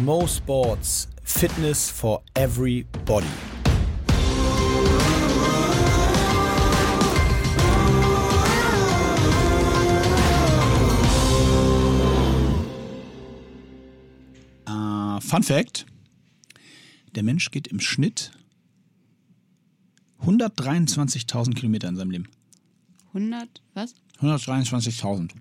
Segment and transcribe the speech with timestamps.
[0.00, 3.26] Mo Sports, Fitness for everybody.
[14.66, 15.86] Äh, Fun Fact:
[17.14, 18.32] Der Mensch geht im Schnitt
[20.22, 22.28] 123.000 Kilometer in seinem Leben.
[23.08, 23.94] 100, was?
[24.20, 25.32] 123.000.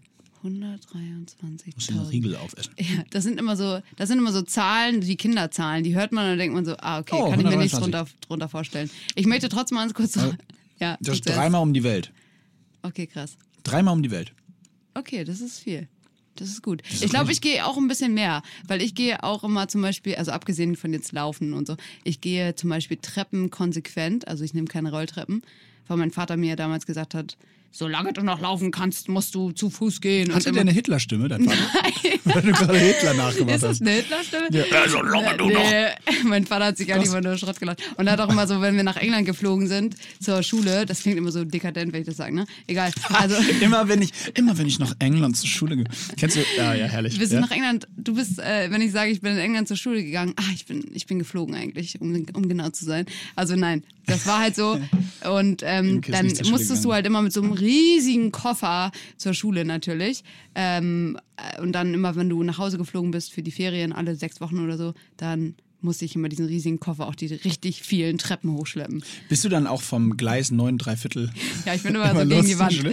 [0.43, 1.75] 123.000.
[1.75, 2.73] Muss den Riegel aufessen.
[2.77, 5.83] Ja, das sind immer so, das sind immer so Zahlen, die Kinderzahlen.
[5.83, 7.75] Die hört man und dann denkt man so, ah, okay, Oh, kann ich mir nichts
[7.75, 7.79] 123.
[7.81, 8.89] drunter, drunter vorstellen.
[9.15, 10.15] Ich möchte trotzdem mal ganz kurz.
[10.15, 10.31] Ja.
[10.79, 12.11] ja, Das ist dreimal um die Welt.
[12.81, 13.37] Okay, krass.
[13.63, 14.33] Dreimal um die Welt.
[14.93, 15.87] Okay, das ist viel.
[16.35, 16.81] Das ist gut.
[16.89, 19.81] ist ich glaube, ich gehe auch ein bisschen mehr, weil ich gehe auch immer zum
[19.81, 24.43] Beispiel, also abgesehen von jetzt Laufen und so, ich gehe zum Beispiel Treppen konsequent, also
[24.43, 25.41] ich nehme keine Rolltreppen,
[25.87, 27.37] weil mein Vater mir damals gesagt hat,
[27.71, 30.33] solange du noch laufen kannst, musst du zu Fuß gehen.
[30.33, 31.57] Hatte der immer- eine Hitlerstimme, dein Vater?
[32.23, 33.81] Weil du gerade Hitler nachgemacht Ist das hast.
[33.81, 34.47] eine Hitlerstimme?
[34.51, 35.59] Ja, solange du noch.
[35.59, 35.85] Nee,
[36.25, 37.81] mein Vater hat sich gar nicht mal nur Schrott gelacht.
[37.97, 41.01] Und er hat auch immer so, wenn wir nach England geflogen sind, zur Schule, das
[41.01, 42.45] klingt immer so dekadent, wenn ich das sage, ne?
[42.67, 42.91] Egal.
[43.13, 45.85] Also, immer wenn ich, immer wenn ich nach England zur Schule gehe.
[46.17, 46.41] Kennst du?
[46.57, 47.19] Ja, ja, herrlich.
[47.19, 47.41] wir sind ja.
[47.41, 50.33] nach England, du bist, äh, wenn ich sage, ich bin in England zur Schule gegangen,
[50.37, 53.05] ah, ich bin, ich bin geflogen eigentlich, um, um genau zu sein.
[53.35, 54.79] Also nein, das war halt so.
[55.29, 60.23] Und ähm, dann musstest du halt immer mit so einem riesigen Koffer zur Schule natürlich.
[60.55, 64.15] Ähm, äh, und dann immer, wenn du nach Hause geflogen bist für die Ferien, alle
[64.15, 68.19] sechs Wochen oder so, dann musste ich immer diesen riesigen Koffer auch die richtig vielen
[68.19, 69.03] Treppen hochschleppen.
[69.29, 71.31] Bist du dann auch vom Gleis 9, 3 Viertel?
[71.65, 72.83] Ja, ich bin immer, so los gegen die Wand.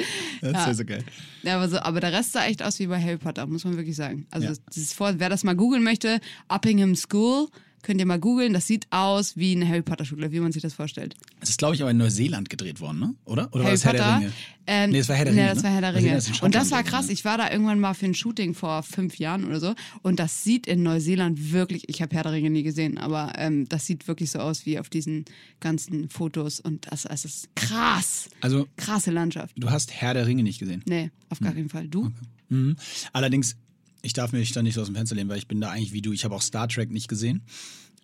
[0.40, 0.66] Das ist Ja.
[0.68, 1.04] ja so geil.
[1.42, 3.76] Ja, aber, so, aber der Rest sah echt aus wie bei Harry Potter, muss man
[3.76, 4.26] wirklich sagen.
[4.30, 4.54] Also Ja.
[4.66, 7.48] das ist vor, wer das mal googeln möchte, Uppingham School,
[7.82, 8.52] könnt ihr mal googeln.
[8.52, 11.14] Das sieht aus wie eine Harry Potter Schule, wie man sich das vorstellt.
[11.40, 13.14] Das ist, glaube ich, aber in Neuseeland gedreht worden, ne?
[13.24, 13.48] Oder?
[13.52, 14.16] Oder war Harry das Herr der.
[14.18, 14.32] Ringe?
[14.70, 15.48] Ähm, nee, das war Herr der nee, Ringe.
[15.54, 15.64] das ne?
[15.64, 16.18] war Herr der Ringe.
[16.18, 17.06] in Und das war krass.
[17.06, 17.12] ne?
[17.12, 19.74] Ich war da irgendwann mal für ein Shooting vor fünf Jahren oder so.
[20.02, 23.66] Und das sieht in Neuseeland wirklich, ich habe Herr der Ringe nie gesehen, aber ähm,
[23.68, 25.24] das sieht wirklich so aus wie auf diesen
[25.60, 26.60] ganzen Fotos.
[26.60, 28.28] Und das, das ist krass.
[28.40, 29.54] Also, Krasse Landschaft.
[29.56, 30.82] du hast Herr der Ringe nicht gesehen.
[30.86, 31.10] Nee, Hm.
[31.30, 31.88] auf gar keinen Fall.
[31.88, 32.10] Du?
[32.50, 32.76] Mhm.
[33.12, 33.56] Allerdings,
[34.02, 35.92] ich darf mich da nicht so aus dem Fenster lehnen, weil ich bin da eigentlich
[35.92, 36.12] wie du.
[36.12, 37.42] Ich habe auch Star Trek nicht gesehen.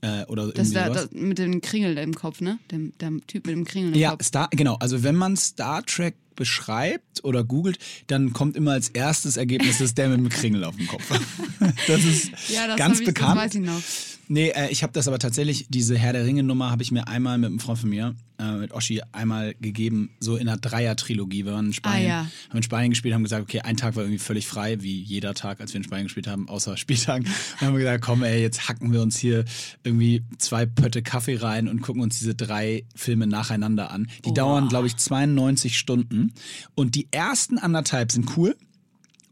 [0.00, 2.58] Äh, oder Das irgendwie war das, mit dem Kringel im Kopf, ne?
[2.70, 4.24] Dem, der Typ mit dem Kringel im Ja, Kopf.
[4.24, 4.76] Star, genau.
[4.80, 7.78] Also wenn man Star Trek beschreibt oder googelt,
[8.08, 11.08] dann kommt immer als erstes Ergebnis, das der mit dem Kringel auf dem Kopf.
[11.86, 13.36] Das ist Ja, das ganz hab ich, bekannt.
[13.36, 13.80] Das weiß ich noch.
[14.28, 17.36] Nee, äh, ich habe das aber tatsächlich, diese Herr der Ringe-Nummer habe ich mir einmal
[17.38, 21.44] mit einem Freund von mir, äh, mit Oschi, einmal gegeben, so in einer Dreier-Trilogie.
[21.44, 22.30] Wir waren in Spanien, Ah, ja.
[22.48, 25.34] haben in Spanien gespielt, haben gesagt, okay, ein Tag war irgendwie völlig frei, wie jeder
[25.34, 27.24] Tag, als wir in Spanien gespielt haben, außer Spieltagen.
[27.60, 29.44] Dann haben wir gesagt, komm ey, jetzt hacken wir uns hier
[29.82, 34.08] irgendwie zwei Pötte Kaffee rein und gucken uns diese drei Filme nacheinander an.
[34.24, 34.34] Die Boah.
[34.34, 36.32] dauern, glaube ich, 92 Stunden.
[36.74, 38.56] Und die ersten anderthalb sind cool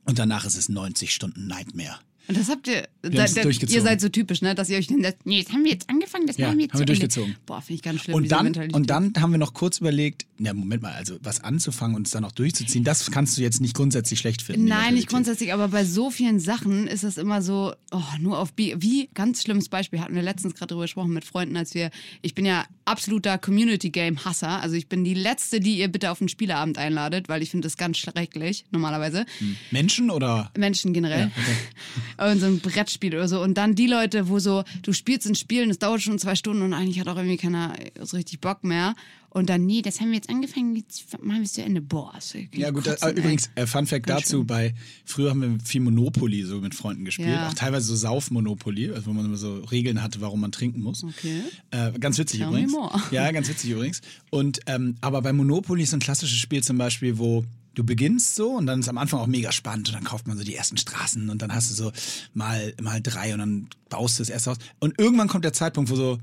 [0.04, 1.98] und danach ist es 90 Stunden Nightmare.
[2.28, 4.54] Und das habt ihr, da, da, ihr seid so typisch, ne?
[4.54, 6.64] Dass ihr euch den letzten, nee, jetzt haben wir jetzt angefangen, das Ja, machen wir
[6.64, 7.36] jetzt haben wir durchgezogen.
[7.46, 8.14] Boah, finde ich ganz schlimm.
[8.14, 11.96] Und dann, und dann haben wir noch kurz überlegt, na Moment mal, also was anzufangen
[11.96, 14.66] und es dann auch durchzuziehen, das kannst du jetzt nicht grundsätzlich schlecht finden.
[14.66, 18.52] Nein, nicht grundsätzlich, aber bei so vielen Sachen ist das immer so, oh, nur auf
[18.52, 21.90] Bi wie ganz schlimmes Beispiel hatten wir letztens gerade drüber gesprochen mit Freunden, als wir,
[22.22, 26.10] ich bin ja absoluter Community Game Hasser, also ich bin die letzte, die ihr bitte
[26.10, 29.26] auf einen Spieleabend einladet, weil ich finde das ganz schrecklich normalerweise.
[29.70, 30.50] Menschen oder?
[30.56, 31.30] Menschen generell.
[32.18, 33.40] Und so ein Brettspiel oder so.
[33.42, 36.34] Und dann die Leute, wo so, du spielst ein Spiel und es dauert schon zwei
[36.34, 38.94] Stunden und eigentlich hat auch irgendwie keiner so richtig Bock mehr.
[39.34, 41.80] Und dann, nee, das haben wir jetzt angefangen, jetzt machen wir es zu Ende.
[41.80, 44.46] Boah, ist Ja gut, kotzen, äh, übrigens, äh, Fun Fact Ganz dazu, schlimm.
[44.46, 44.74] bei
[45.06, 47.48] früher haben wir viel Monopoly so mit Freunden gespielt, Ja.
[47.48, 51.02] auch teilweise so Sauf-Monopoly, also wo man immer so Regeln hatte, warum man trinken muss.
[51.02, 51.40] Okay.
[51.70, 52.74] Äh, ganz witzig Tell übrigens.
[53.10, 54.02] Ja, ganz witzig übrigens.
[54.28, 57.42] Und ähm, aber bei Monopoly ist so ein klassisches Spiel zum Beispiel, wo
[57.74, 60.36] du beginnst so und dann ist am Anfang auch mega spannend und dann kauft man
[60.36, 61.92] so die ersten Straßen und dann hast du so
[62.34, 65.90] mal mal drei und dann baust du das erste Haus und irgendwann kommt der Zeitpunkt,
[65.90, 66.18] wo so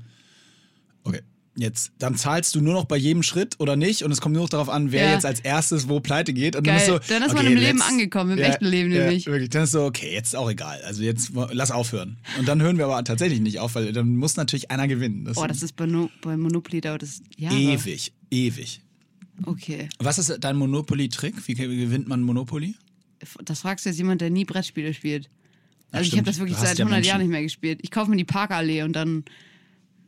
[1.04, 1.22] okay
[1.56, 4.44] Jetzt, dann zahlst du nur noch bei jedem Schritt oder nicht und es kommt nur
[4.44, 5.12] noch darauf an, wer Ja.
[5.14, 6.54] jetzt als erstes wo pleite geht.
[6.54, 6.76] Und Geil.
[6.86, 9.24] Dann, ist so, Dann ist man okay, im Leben angekommen, im echten Leben nämlich.
[9.24, 9.50] Ja, wirklich.
[9.50, 10.80] Dann ist so, okay, jetzt ist auch egal.
[10.86, 12.18] Also jetzt lass aufhören.
[12.38, 15.24] Und dann hören wir aber tatsächlich nicht auf, weil dann muss natürlich einer gewinnen.
[15.24, 17.56] Das Boah, das ist bei, no bei Monopoly dauert das Jahre.
[17.56, 18.80] ewig, ewig.
[19.46, 19.88] Okay.
[19.98, 21.46] Was ist dein Monopoly-Trick?
[21.48, 22.74] Wie gewinnt man Monopoly?
[23.44, 25.28] Das fragst du jetzt jemand, der nie Brettspiele spielt.
[25.92, 26.20] Also ich stimmt.
[26.20, 27.28] habe das wirklich seit ja 100 Jahren Menschen.
[27.28, 27.80] nicht mehr gespielt.
[27.82, 29.24] Ich kaufe mir die Parkallee und dann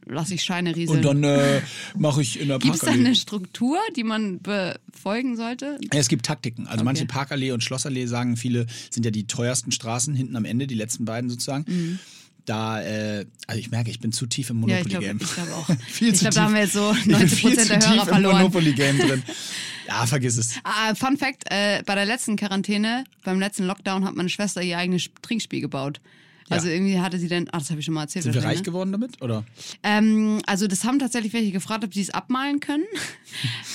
[0.06, 0.98] lasse ich Scheine rieseln.
[0.98, 1.60] Und dann äh,
[1.96, 3.06] mache ich in der Gibt es da Parkallee.
[3.06, 5.78] eine Struktur, die man befolgen sollte?
[5.92, 6.66] Ja, es gibt Taktiken.
[6.66, 6.84] Also Okay.
[6.84, 10.74] manche Parkallee und Schlossallee sagen viele, sind ja die teuersten Straßen hinten am Ende, die
[10.74, 11.98] letzten beiden sozusagen.
[12.44, 14.68] Da, äh, also ich merke, ich bin zu tief im Mhm.
[14.68, 15.28] Ja, ich glaube Monopoly-Game.
[15.28, 15.76] ich glaub auch.
[15.86, 17.80] Viel ich glaube, da haben wir jetzt so Ich bin 90 viel Prozent zu der
[17.80, 18.36] tief Hörer im verloren.
[18.36, 19.22] Monopoly-Game drin.
[19.88, 20.54] Ja, vergiss es.
[20.64, 24.78] Ah, Fun Fact: äh, Bei der letzten Quarantäne, beim letzten Lockdown, hat meine Schwester ihr
[24.78, 26.00] eigenes Trinkspiel gebaut.
[26.50, 26.74] Also Ja.
[26.74, 28.24] irgendwie hatte sie dann, ach, das habe ich schon mal erzählt.
[28.24, 28.62] Sind wir reich ne?
[28.64, 29.22] geworden damit?
[29.22, 29.44] Oder?
[29.82, 32.84] Ähm, also das haben tatsächlich welche gefragt, ob sie es abmalen können.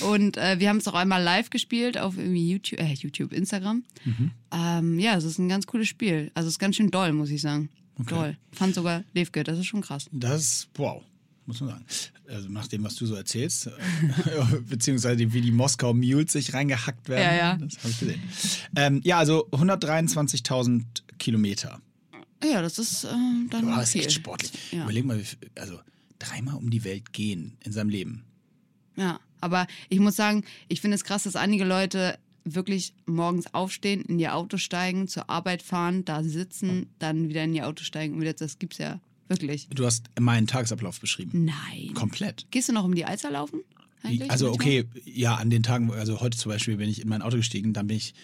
[0.00, 3.82] Und äh, wir haben es auch einmal live gespielt auf irgendwie YouTube, äh, YouTube, Instagram.
[4.04, 4.30] Mhm.
[4.52, 6.30] Ähm, ja, es ist ein ganz cooles Spiel.
[6.34, 7.68] Also es ist ganz schön doll, muss ich sagen.
[8.06, 8.36] Doll.
[8.52, 10.08] Fand sogar Levke, das ist schon krass.
[10.12, 11.02] Das ist, wow,
[11.46, 11.84] muss man sagen.
[12.28, 13.70] Also nach dem, was du so erzählst, äh,
[14.68, 17.56] beziehungsweise wie die Moskau Mules sich reingehackt werden, Ja, ja.
[17.56, 18.22] das habe ich gesehen.
[18.76, 20.84] Ähm, ja, also 123.000
[21.18, 21.80] Kilometer.
[22.44, 23.08] Ja, das ist äh,
[23.50, 24.52] dann Boah, das ist echt sportlich.
[24.72, 24.84] Ja.
[24.84, 25.20] Überleg mal,
[25.56, 25.80] also
[26.18, 28.24] dreimal um die Welt gehen in seinem Leben.
[28.96, 34.02] Ja, aber ich muss sagen, ich finde es krass, dass einige Leute wirklich morgens aufstehen,
[34.02, 38.14] in ihr Auto steigen, zur Arbeit fahren, da sitzen, dann wieder in ihr Auto steigen
[38.14, 39.68] und wieder, das gibt's ja wirklich.
[39.68, 41.44] Du hast meinen Tagesablauf beschrieben.
[41.44, 41.92] Nein.
[41.94, 42.46] Komplett.
[42.50, 43.60] Gehst du noch um die Alster laufen?
[44.02, 44.80] eigentlich Also manchmal?
[44.82, 47.72] okay, ja, an den Tagen, also heute zum Beispiel bin ich in mein Auto gestiegen,
[47.72, 48.14] dann bin ich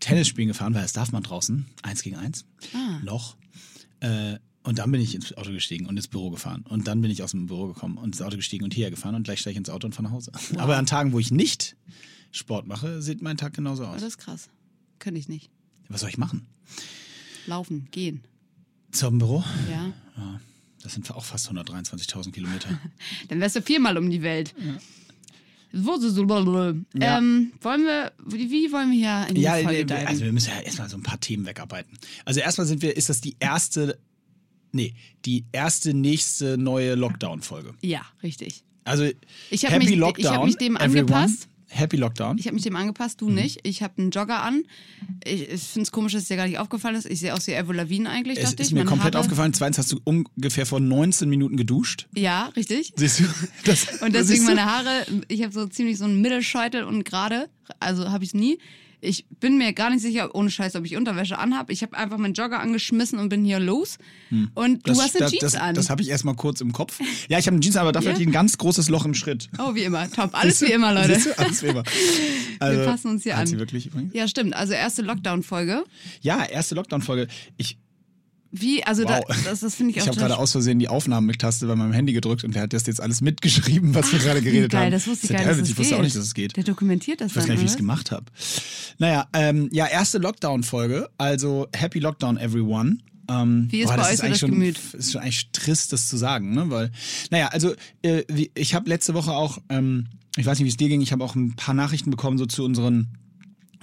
[0.00, 3.00] Tennis spielen gefahren, weil das darf man draußen, eins gegen eins, Ah.
[3.02, 3.36] noch.
[4.00, 6.64] Äh, und dann bin ich ins Auto gestiegen und ins Büro gefahren.
[6.68, 9.14] Und dann bin ich aus dem Büro gekommen und ins Auto gestiegen und hierher gefahren
[9.14, 10.32] und gleich steige ich ins Auto und fahre nach Hause.
[10.58, 11.76] Aber an Tagen, wo ich nicht
[12.32, 13.94] Sport mache, sieht mein Tag genauso Oh, aus.
[14.00, 14.48] das ist krass.
[14.98, 15.50] Könnte ich nicht.
[15.88, 16.46] Was soll ich machen?
[17.46, 18.22] Laufen, gehen.
[18.92, 19.44] Zum Büro?
[19.70, 19.92] Ja.
[20.16, 20.40] Ja,
[20.82, 22.68] das sind auch fast 123.000 Kilometer.
[23.28, 24.54] Dann wärst du viermal um die Welt.
[25.72, 25.98] So,
[26.94, 27.18] Ja.
[27.18, 30.06] ähm, wollen wir, wie, wollen wir hier in die Ja, Folge diven?
[30.06, 31.98] also wir müssen ja erstmal so ein paar Themen wegarbeiten.
[32.24, 33.98] Also erstmal sind wir, ist das die erste,
[34.72, 34.94] nee,
[35.24, 37.74] die erste nächste neue Lockdown-Folge.
[37.82, 38.62] ja, richtig.
[38.84, 39.04] Also
[39.50, 40.32] Ich Happy mich- ich Lockdown.
[40.36, 41.00] hab mich dem everyone.
[41.00, 41.48] angepasst.
[41.68, 42.38] Happy Lockdown.
[42.38, 43.26] Ich habe mich dem angepasst, Mhm.
[43.26, 43.60] du nicht.
[43.64, 44.62] Ich habe einen Jogger an.
[45.24, 47.06] Ich, ich finde es komisch, dass es dir gar nicht aufgefallen ist.
[47.06, 48.72] Ich sehe aus wie Avril Lavigne eigentlich, es dachte ist ich.
[48.74, 49.52] mir Meine komplett aufgefallen.
[49.52, 52.06] Zweitens hast du ungefähr vor 19 Minuten geduscht.
[52.14, 52.92] Ja, richtig.
[52.96, 53.24] Siehst du?
[53.64, 57.48] Das, Und deswegen meine Haare, ich habe so ziemlich so einen Mittelscheitel und gerade,
[57.80, 58.58] also habe ich es nie.
[59.00, 61.70] Ich bin mir gar nicht sicher, ohne Scheiß, ob ich Unterwäsche anhab.
[61.70, 63.98] Ich habe einfach meinen Jogger angeschmissen und bin hier los.
[64.54, 65.74] Und du Das, hast eine das, Jeans das, an.
[65.74, 66.98] Das habe ich erstmal kurz im Kopf.
[67.28, 68.12] Ja, ich habe eine Jeans an, aber dafür Ja?
[68.14, 69.48] hatte ich ein ganz großes Loch im Schritt.
[69.58, 70.10] oh, wie immer.
[70.10, 70.30] Top.
[70.32, 71.20] Alles wie immer, Leute.
[71.38, 71.82] Alles wie immer.
[72.58, 73.46] Also, passen uns hier an.
[73.46, 74.14] sie wirklich übrigens?
[74.14, 74.54] Ja, stimmt.
[74.56, 75.84] Also erste Lockdown-Folge.
[76.22, 77.28] Ja, erste Lockdown-Folge.
[77.58, 77.76] Ich,
[78.52, 79.20] Wie, also Wow.
[79.28, 81.74] da, das, das finde ich Ich auch habe total gerade aus Versehen die Aufnahmetaste bei
[81.76, 84.84] meinem Handy gedrückt und der hat das jetzt alles mitgeschrieben, was wir gerade geredet geil,
[84.86, 84.92] haben.
[84.92, 85.98] das wusste ich ist gar nicht, dass Ich wusste geht.
[85.98, 86.56] auch nicht, dass es geht.
[86.56, 88.26] Der dokumentiert das Ich weiß dann, gar nicht, wie ich es gemacht habe.
[88.98, 92.98] Naja, ähm, ja, erste Lockdown-Folge, also Happy Lockdown Everyone.
[93.28, 94.78] Ähm, Wie ist bei das euch eigentlich das schon, Gemüt?
[94.94, 96.70] ist schon eigentlich trist, das zu sagen, ne?
[96.70, 96.92] Weil,
[97.30, 98.22] naja, also äh,
[98.54, 100.06] ich habe letzte Woche auch, ähm,
[100.36, 102.46] ich weiß nicht, wie es dir ging, ich habe auch ein paar Nachrichten bekommen, so
[102.46, 103.08] zu unseren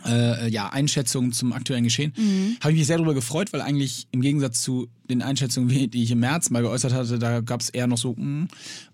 [0.06, 2.14] äh, ja, Einschätzungen zum aktuellen Geschehen.
[2.16, 2.58] Mhm.
[2.62, 6.12] Habe ich mich sehr darüber gefreut, weil eigentlich im Gegensatz zu den Einschätzungen, die ich
[6.12, 8.48] im März mal geäußert hatte, da gab es eher noch so, mm.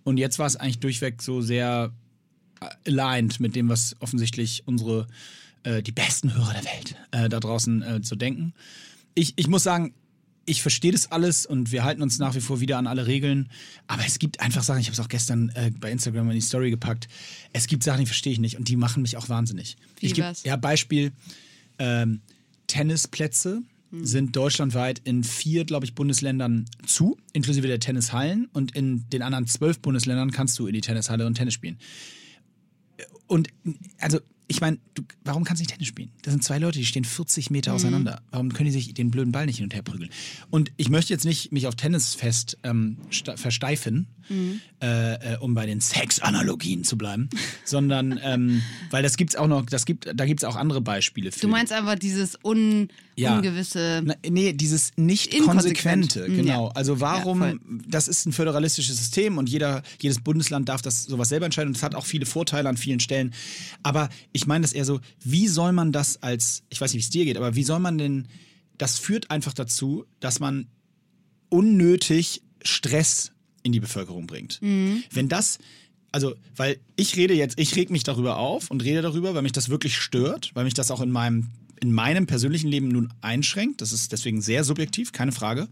[0.03, 1.91] und jetzt war es eigentlich durchweg so sehr
[2.85, 5.07] aligned mit dem, was offensichtlich unsere,
[5.63, 8.53] äh, die besten Hörer der Welt äh, da draußen äh, so denken.
[9.15, 9.94] Ich, ich muss sagen,
[10.45, 13.50] ich verstehe das alles und wir halten uns nach wie vor wieder an alle Regeln.
[13.88, 16.41] Aber es gibt einfach Sachen, ich habe es auch gestern äh, bei Instagram in die
[16.41, 17.07] Story gepackt.
[17.53, 19.77] Es gibt Sachen, die verstehe ich nicht und die machen mich auch wahnsinnig.
[20.00, 20.44] Wie ich geb- was?
[20.44, 21.12] Ja, Beispiel:
[21.77, 22.21] ähm,
[22.68, 28.47] Tennisplätze sind deutschlandweit in vier, glaube ich, Bundesländern zu, inklusive der Tennishallen.
[28.53, 31.80] Und in den anderen zwölf Bundesländern kannst du in die Tennishalle und Tennis spielen.
[33.25, 33.50] Und
[33.97, 34.19] also,
[34.50, 36.12] ich meine, du- warum kannst du nicht Tennis spielen?
[36.24, 38.22] Das sind zwei Leute, die stehen 40 Meter auseinander.
[38.31, 40.10] Warum können die sich den blöden Ball nicht hin und her prügeln?
[40.50, 43.38] Und ich möchte jetzt nicht mich auf Tennis fest ähm, sta-
[44.30, 47.30] versteifen, äh, äh, um bei den Sex-Analogien zu bleiben,
[47.66, 51.31] sondern ähm, weil das gibt's auch noch, das gibt, da gibt es auch andere Beispiele
[51.31, 51.42] für.
[51.42, 53.36] Du meinst einfach dieses un, Ja.
[53.36, 54.02] ungewisse.
[54.06, 56.68] Na, nee, dieses nicht konsequente, Mm, genau.
[56.68, 56.74] ja.
[56.76, 57.54] Also warum, Ja,
[57.88, 61.78] das ist ein föderalistisches System und jeder, jedes Bundesland darf das sowas selber entscheiden und
[61.78, 63.33] es hat auch viele Vorteile an vielen Stellen.
[63.83, 67.06] Aber ich meine das eher so, wie soll man das als, ich weiß nicht, wie
[67.06, 68.28] es dir geht, aber wie soll man denn,
[68.78, 70.68] das führt einfach dazu, dass man
[71.50, 73.31] unnötig Stress
[73.69, 74.59] in die Bevölkerung bringt.
[75.11, 75.59] Wenn das,
[76.11, 79.52] also, weil ich rede jetzt, ich reg mich darüber auf und rede darüber, weil mich
[79.52, 81.47] das wirklich stört, weil mich das auch in meinem,
[81.80, 83.81] in meinem persönlichen Leben nun einschränkt.
[83.81, 85.68] Das ist deswegen sehr subjektiv, keine Frage.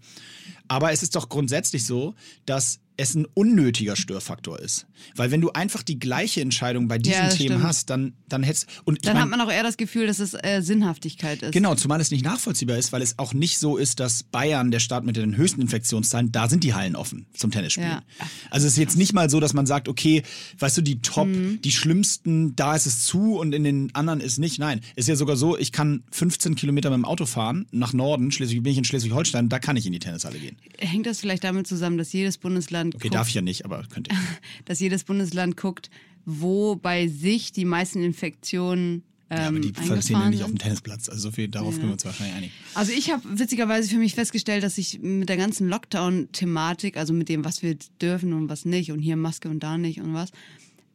[0.67, 4.87] Aber es ist doch grundsätzlich so, dass es ein unnötiger Störfaktor ist.
[5.15, 7.63] Weil wenn du einfach die gleiche Entscheidung bei diesen Ja, Themen stimmt.
[7.63, 10.17] hast, dann, dann hättest und ich Dann mein, hat man auch eher das Gefühl, dass
[10.17, 11.51] es äh, Sinnhaftigkeit ist.
[11.51, 14.79] Genau, zumal es nicht nachvollziehbar ist, weil es auch nicht so ist, dass Bayern, der
[14.79, 17.87] Staat mit den höchsten Infektionszahlen, da sind die Hallen offen zum Tennisspielen.
[17.87, 18.01] Ja.
[18.49, 20.23] Also es ist jetzt nicht mal so, dass man sagt, okay,
[20.57, 21.61] weißt du, die Top, Mhm.
[21.61, 24.57] die schlimmsten, da ist es zu und in den anderen ist nicht.
[24.57, 28.31] Nein, ist ja sogar so, ich kann 15 Kilometer mit dem Auto fahren nach Norden,
[28.31, 30.56] Schleswig, bin ich in Schleswig-Holstein, da kann ich in die Tennishalle gehen.
[30.79, 33.83] Hängt das vielleicht damit zusammen, dass jedes Bundesland Okay, guckt, darf ich ja nicht, aber
[33.91, 34.17] könnte ich.
[34.65, 35.89] dass jedes Bundesland guckt,
[36.25, 40.57] wo bei sich die meisten Infektionen ähm, Ja, aber die passieren ja nicht auf dem.
[40.57, 41.09] Tennisplatz.
[41.09, 42.51] Also so viel, darauf können wir uns wahrscheinlich einig.
[42.75, 47.27] Also ich habe witzigerweise für mich festgestellt, dass ich mit der ganzen Lockdown-Thematik, also mit
[47.27, 50.31] dem, was wir dürfen und was nicht und hier Maske und da nicht und was,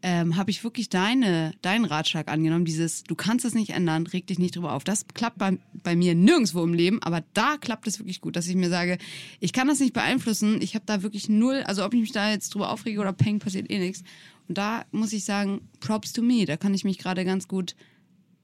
[0.02, 2.64] ähm, habe ich wirklich deine, deinen Ratschlag angenommen.
[2.64, 4.84] Dieses, du kannst es nicht ändern, reg dich nicht drüber auf.
[4.84, 8.48] Das klappt bei, bei mir nirgendwo im Leben, aber da klappt es wirklich gut, dass
[8.48, 8.98] ich mir sage,
[9.40, 10.60] ich kann das nicht beeinflussen.
[10.60, 13.38] Ich habe da wirklich null, also ob ich mich da jetzt drüber aufrege oder peng,
[13.38, 14.02] passiert eh nichts.
[14.48, 16.44] Und da muss ich sagen, props to me.
[16.46, 17.76] Da kann ich mich gerade ganz gut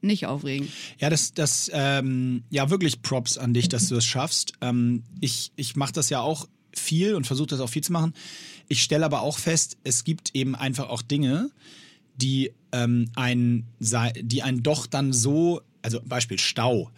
[0.00, 0.68] nicht aufregen.
[0.98, 4.52] Ja, das, das, ähm, ja, wirklich Props an dich, dass du das schaffst.
[4.60, 8.14] Ähm, ich ich mache das ja auch viel und versuche das auch viel zu machen.
[8.68, 11.50] Ich stelle aber auch fest, es gibt eben einfach auch Dinge,
[12.16, 16.90] die ähm, ein, sei- die einen doch dann so, also Beispiel Stau.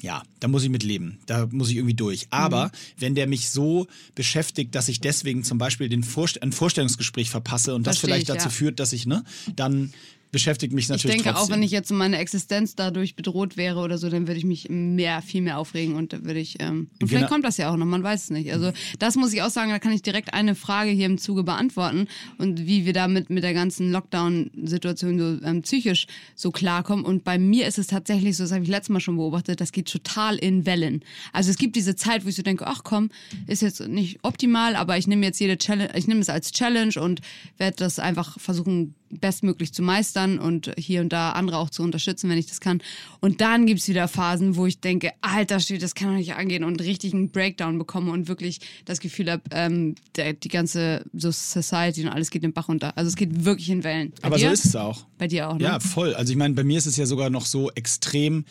[0.00, 1.18] Ja, da muss ich mit leben.
[1.26, 2.28] Da muss ich irgendwie durch.
[2.30, 7.28] Aber wenn der mich so beschäftigt, dass ich deswegen zum Beispiel den Vorst ein Vorstellungsgespräch
[7.28, 8.50] verpasse und das Versteh vielleicht ich, dazu ja.
[8.50, 9.24] führt, dass ich, ne,
[9.54, 9.92] dann
[10.32, 11.44] beschäftigt mich Ich natürlich denke, trotzdem.
[11.44, 14.68] auch wenn ich jetzt meine Existenz dadurch bedroht wäre oder so, dann würde ich mich
[14.68, 16.56] mehr, viel mehr aufregen und da würde ich.
[16.60, 17.28] Ähm, und vielleicht Genau.
[17.28, 18.52] kommt das ja auch noch, man weiß es nicht.
[18.52, 21.42] Also das muss ich auch sagen, da kann ich direkt eine Frage hier im Zuge
[21.44, 27.04] beantworten und wie wir damit mit der ganzen Lockdown-Situation so ähm, psychisch so klarkommen.
[27.04, 29.72] Und bei mir ist es tatsächlich so, das habe ich letztes Mal schon beobachtet, das
[29.72, 31.02] geht total in Wellen.
[31.32, 33.10] Also es gibt diese Zeit, wo ich so denke, ach komm,
[33.46, 36.92] ist jetzt nicht optimal, aber ich nehme jetzt jede Challenge, ich nehme es als Challenge
[37.00, 37.20] und
[37.58, 42.28] werde das einfach versuchen, bestmöglich zu meistern und hier und da andere auch zu unterstützen,
[42.30, 42.82] wenn ich das kann.
[43.20, 46.64] Und dann gibt's wieder Phasen, wo ich denke, alter Schwede, das kann doch nicht angehen
[46.64, 51.30] und richtig einen Breakdown bekomme und wirklich das Gefühl habe, ähm, der, die ganze so
[51.30, 52.96] Society und alles geht den Bach runter.
[52.96, 54.12] Also es geht wirklich in Wellen.
[54.20, 54.48] Bei aber dir?
[54.48, 55.04] so ist es auch.
[55.18, 55.64] Bei dir auch, ne?
[55.64, 56.14] Ja, voll.
[56.14, 58.44] Also ich meine, bei mir ist es ja sogar noch so extrem,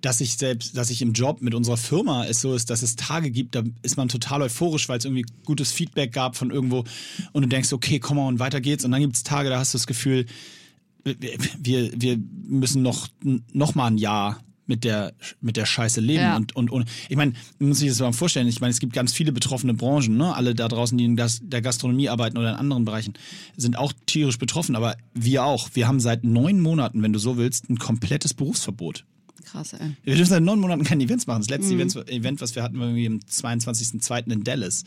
[0.00, 2.96] dass ich selbst, dass ich im Job mit unserer Firma es so ist, dass es
[2.96, 6.84] Tage gibt, da ist man total euphorisch, weil es irgendwie gutes Feedback gab von irgendwo
[7.32, 8.84] und du denkst, okay, komm mal und weiter geht's.
[8.84, 13.08] Und dann gibt es Tage, da hast du das Gefühl, wir, wir müssen noch,
[13.52, 16.22] noch mal ein Jahr mit der, mit der Scheiße leben.
[16.22, 16.36] Ja.
[16.36, 18.92] Und, und, und ich meine, man muss sich das mal vorstellen, ich meine, es gibt
[18.92, 20.34] ganz viele betroffene Branchen, ne?
[20.34, 23.14] Alle da draußen, die in der Gastronomie arbeiten oder in anderen Bereichen,
[23.56, 25.70] sind auch tierisch betroffen, aber wir auch.
[25.72, 29.04] Wir haben seit neun Monaten, wenn du so willst, ein komplettes Berufsverbot.
[29.50, 29.96] Krass, ey.
[30.04, 31.40] Wir dürfen seit neun Monaten keine Events machen.
[31.40, 31.80] Das letzte Mhm.
[31.80, 34.30] Event, Event, was wir hatten, war irgendwie am 22.02.
[34.32, 34.84] in Dallas.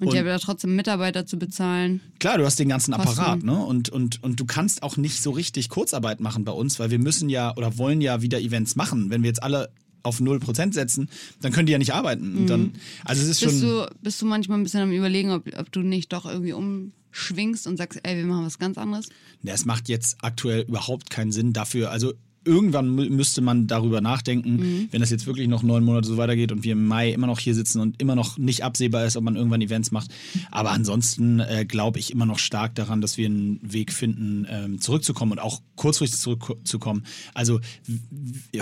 [0.00, 2.00] Und, ihr habt ja trotzdem Mitarbeiter zu bezahlen.
[2.18, 3.08] Klar, du hast den ganzen Kosten.
[3.20, 3.56] Apparat, ne?
[3.64, 6.98] Und, und, und du kannst auch nicht so richtig Kurzarbeit machen bei uns, weil wir
[6.98, 9.10] müssen ja oder wollen ja wieder Events machen.
[9.10, 9.70] Wenn wir jetzt alle
[10.02, 11.10] auf 0% setzen,
[11.42, 12.36] dann können die ja nicht arbeiten.
[12.38, 12.72] Und dann,
[13.04, 13.46] also es ist Mhm.
[13.46, 13.68] Bist schon.
[13.68, 17.66] du, bist du manchmal ein bisschen am überlegen, ob, ob du nicht doch irgendwie umschwingst
[17.66, 19.10] und sagst, ey, wir machen was ganz anderes?
[19.42, 21.90] Ja, es macht jetzt aktuell überhaupt keinen Sinn dafür.
[21.90, 24.88] Also irgendwann mü- müsste man darüber nachdenken, Mhm.
[24.90, 27.38] wenn das jetzt wirklich noch neun Monate so weitergeht und wir im Mai immer noch
[27.38, 30.10] hier sitzen und immer noch nicht absehbar ist, ob man irgendwann Events macht.
[30.50, 34.80] Aber ansonsten äh, glaube ich immer noch stark daran, dass wir einen Weg finden, ähm,
[34.80, 37.04] zurückzukommen und auch kurzfristig zurückzukommen.
[37.34, 37.60] Also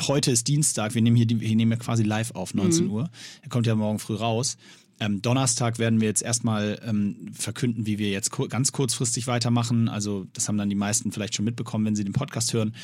[0.09, 3.11] heute ist Dienstag, wir nehmen hier, die, wir nehmen ja quasi live auf, 19 Uhr.
[3.43, 4.57] Er kommt ja morgen früh raus.
[5.01, 9.89] Ähm, Donnerstag werden wir jetzt erstmal ähm, verkünden, wie wir jetzt kur ganz kurzfristig weitermachen.
[9.89, 12.75] Also das haben dann die meisten vielleicht schon mitbekommen, wenn sie den Podcast hören.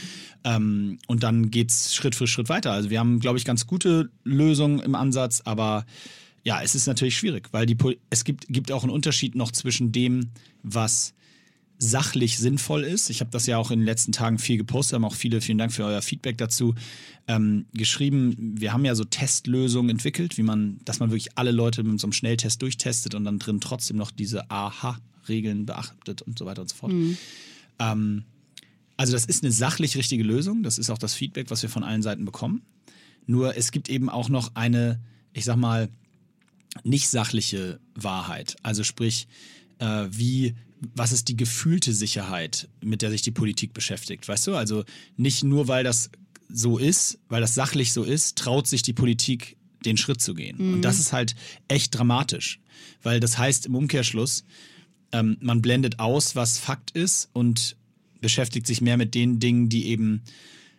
[0.45, 2.73] Ähm, und dann geht's Schritt für Schritt weiter.
[2.73, 5.87] Also wir haben, glaube ich, ganz gute Lösungen im Ansatz, aber
[6.45, 7.77] ja, es ist natürlich schwierig, weil die
[8.11, 10.31] es gibt, gibt auch einen Unterschied noch zwischen dem,
[10.63, 11.15] was
[11.79, 13.11] sachlich sinnvoll ist.
[13.11, 15.59] Ich habe das ja auch in den letzten Tagen viel gepostet, haben auch viele, vielen
[15.59, 16.75] Dank für euer Feedback dazu
[17.27, 18.55] ähm, geschrieben.
[18.59, 22.07] Wir haben ja so Testlösungen entwickelt, wie man, dass man wirklich alle Leute mit so
[22.07, 26.69] einem Schnelltest durchtestet und dann drin trotzdem noch diese AHA-Regeln beachtet und so weiter und
[26.69, 26.93] so fort.
[27.79, 28.25] Ähm,
[28.97, 30.63] also das ist eine sachlich richtige Lösung.
[30.63, 32.63] Das ist auch das Feedback, was wir von allen Seiten bekommen.
[33.27, 35.01] Nur es gibt eben auch noch eine,
[35.33, 35.89] ich sag mal,
[36.83, 38.57] nicht sachliche Wahrheit.
[38.63, 39.27] Also sprich,
[39.79, 40.55] äh, wie,
[40.95, 44.29] was ist die gefühlte Sicherheit, mit der sich die Politik beschäftigt?
[44.29, 44.57] Weißt du?
[44.57, 44.85] Also
[45.17, 46.11] nicht nur, weil das
[46.49, 50.75] so ist, weil das sachlich so ist, traut sich die Politik den Schritt zu gehen.
[50.75, 51.35] Und das ist halt
[51.69, 52.61] echt dramatisch.
[53.03, 54.45] Weil das heißt im Umkehrschluss,
[55.13, 57.77] ähm, man blendet aus, was Fakt ist und
[58.21, 60.23] beschäftigt sich mehr mit den Dingen, die eben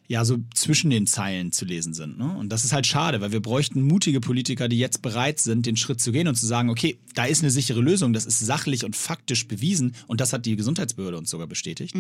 [0.08, 2.18] ja so zwischen den Zeilen zu lesen sind.
[2.18, 2.36] Ne?
[2.38, 5.78] Und das ist halt schade, weil wir bräuchten mutige Politiker, die jetzt bereit sind, den
[5.78, 8.86] Schritt zu gehen und zu sagen, okay, da ist eine sichere Lösung, das ist sachlich
[8.86, 11.96] und faktisch bewiesen und das hat die Gesundheitsbehörde uns sogar bestätigt.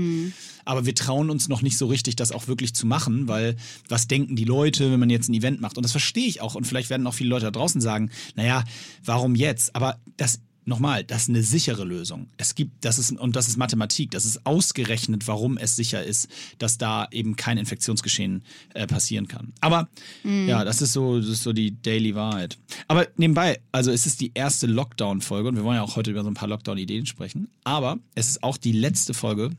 [0.66, 3.56] Aber wir trauen uns noch nicht so richtig, das auch wirklich zu machen, weil
[3.90, 5.78] was denken die Leute, wenn man jetzt ein Event macht?
[5.78, 8.64] Und das verstehe ich auch und vielleicht werden auch viele Leute da draußen sagen, naja,
[9.04, 9.76] warum jetzt?
[9.76, 12.28] Aber das Nochmal, das ist eine sichere Lösung.
[12.38, 16.28] Es gibt, das ist, und das ist Mathematik, das ist ausgerechnet, warum es sicher ist,
[16.58, 18.44] dass da eben kein Infektionsgeschehen
[18.74, 19.54] äh, passieren kann.
[19.62, 19.88] Aber
[20.24, 22.58] ja, das ist so, das ist so die Daily Wahrheit.
[22.88, 26.24] Aber nebenbei, also es ist die erste Lockdown-Folge und wir wollen ja auch heute über
[26.24, 27.48] so ein paar Lockdown-Ideen sprechen.
[27.64, 29.52] Aber es ist auch die letzte Folge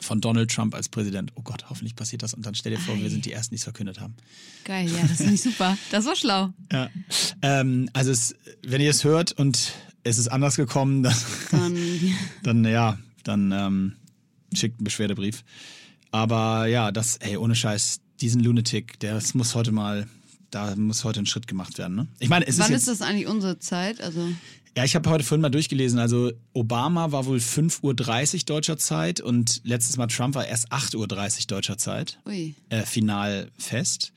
[0.00, 1.32] von Donald Trump als Präsident.
[1.34, 2.34] Oh Gott, hoffentlich passiert das.
[2.34, 3.02] Und dann stell dir vor, Ei.
[3.02, 4.14] wir sind die Ersten, die es verkündet haben.
[4.64, 5.76] Geil, ja, das finde ich super.
[5.90, 6.50] Das war schlau.
[6.72, 6.88] Ja.
[7.42, 9.72] Ähm, also, es, wenn ihr es hört und
[10.10, 11.16] es ist anders gekommen, dann,
[11.50, 11.76] Dann,
[12.42, 13.92] dann ja, dann ähm,
[14.52, 15.44] schickt einen Beschwerdebrief.
[16.10, 20.06] Aber ja, das, ey, ohne Scheiß, diesen Lunatic, der das muss heute mal,
[20.50, 21.96] da muss heute ein Schritt gemacht werden.
[21.96, 22.08] Ne?
[22.18, 24.00] Ich meine, es wann ist ist jetzt, das eigentlich unsere Zeit?
[24.00, 24.28] Also,
[24.76, 25.98] ja, ich habe heute vorhin mal durchgelesen.
[25.98, 30.96] Also Obama war wohl 5.30 Uhr deutscher Zeit und letztes Mal Trump war erst 8.30
[30.96, 31.06] Uhr
[31.46, 32.18] deutscher Zeit.
[32.26, 32.54] ui.
[32.68, 34.12] Äh, final fest.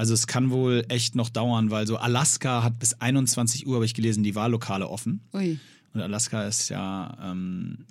[0.00, 3.84] Also es kann wohl echt noch dauern, weil so Alaska hat bis 21 Uhr, habe
[3.84, 5.20] ich gelesen, die Wahllokale offen.
[5.34, 5.58] Ui.
[5.92, 7.84] Und Alaska ist ja ähm,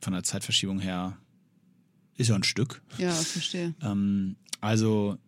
[0.00, 1.16] von der Zeitverschiebung her,
[2.16, 2.82] ist ja ein Stück.
[2.98, 3.76] Ja, verstehe.
[3.80, 5.18] Ähm, also,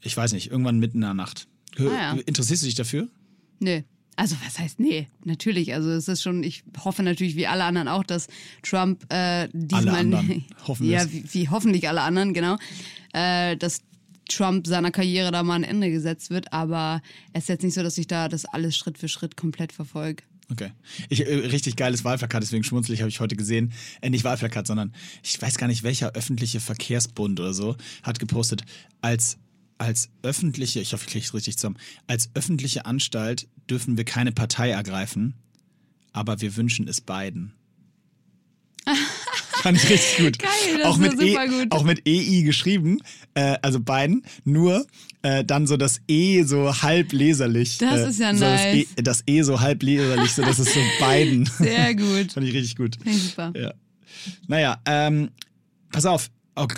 [0.00, 1.46] ich weiß nicht, irgendwann mitten in der Nacht.
[1.76, 2.12] Ah, ja.
[2.24, 3.08] Interessierst du dich dafür?
[3.60, 3.84] Nee.
[4.16, 5.08] Also was heißt nee?
[5.24, 5.74] Natürlich.
[5.74, 8.28] Also es ist schon, ich hoffe natürlich wie alle anderen auch, dass
[8.62, 12.56] Trump äh, diesmal anderen hoffen ja, wie, wie hoffentlich alle anderen, genau,
[13.12, 13.82] äh, dass
[14.28, 16.52] Trump seiner Karriere da mal ein Ende gesetzt wird.
[16.52, 17.02] Aber
[17.32, 20.22] es ist jetzt nicht so, dass ich da das alles Schritt für Schritt komplett verfolge.
[20.50, 20.70] Okay.
[21.08, 23.72] Ich, äh, richtig geiles Wahlplakat, deswegen schmunzel ich, habe ich heute gesehen.
[24.02, 28.62] Äh, nicht Wahlplakat, sondern ich weiß gar nicht, welcher öffentliche Verkehrsbund oder so hat gepostet,
[29.00, 29.38] als,
[29.78, 34.32] als öffentliche, ich hoffe, ich kriege es richtig zusammen, als öffentliche Anstalt dürfen wir keine
[34.32, 35.34] Partei ergreifen,
[36.12, 37.54] aber wir wünschen es beiden.
[39.62, 40.38] Fand ich richtig gut.
[40.40, 41.70] Geil, das auch mit super e, gut.
[41.70, 42.98] Auch mit EI geschrieben,
[43.34, 44.84] äh, also beiden, nur
[45.22, 47.78] äh, dann so das E so halb leserlich.
[47.78, 48.86] Das äh, ist ja so das, e, nice.
[48.96, 51.46] das E so halb leserlich, so dass es so beiden.
[51.46, 52.32] Sehr gut.
[52.32, 52.96] Fand ich richtig gut.
[52.96, 53.52] Finde ich super.
[53.56, 53.72] Ja.
[54.48, 55.30] Naja, ähm,
[55.92, 56.28] pass auf,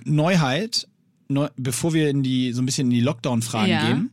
[0.04, 0.86] Neuheit,
[1.28, 3.86] neu, bevor wir in die so ein bisschen in die Lockdown-Fragen Ja.
[3.86, 4.10] gehen.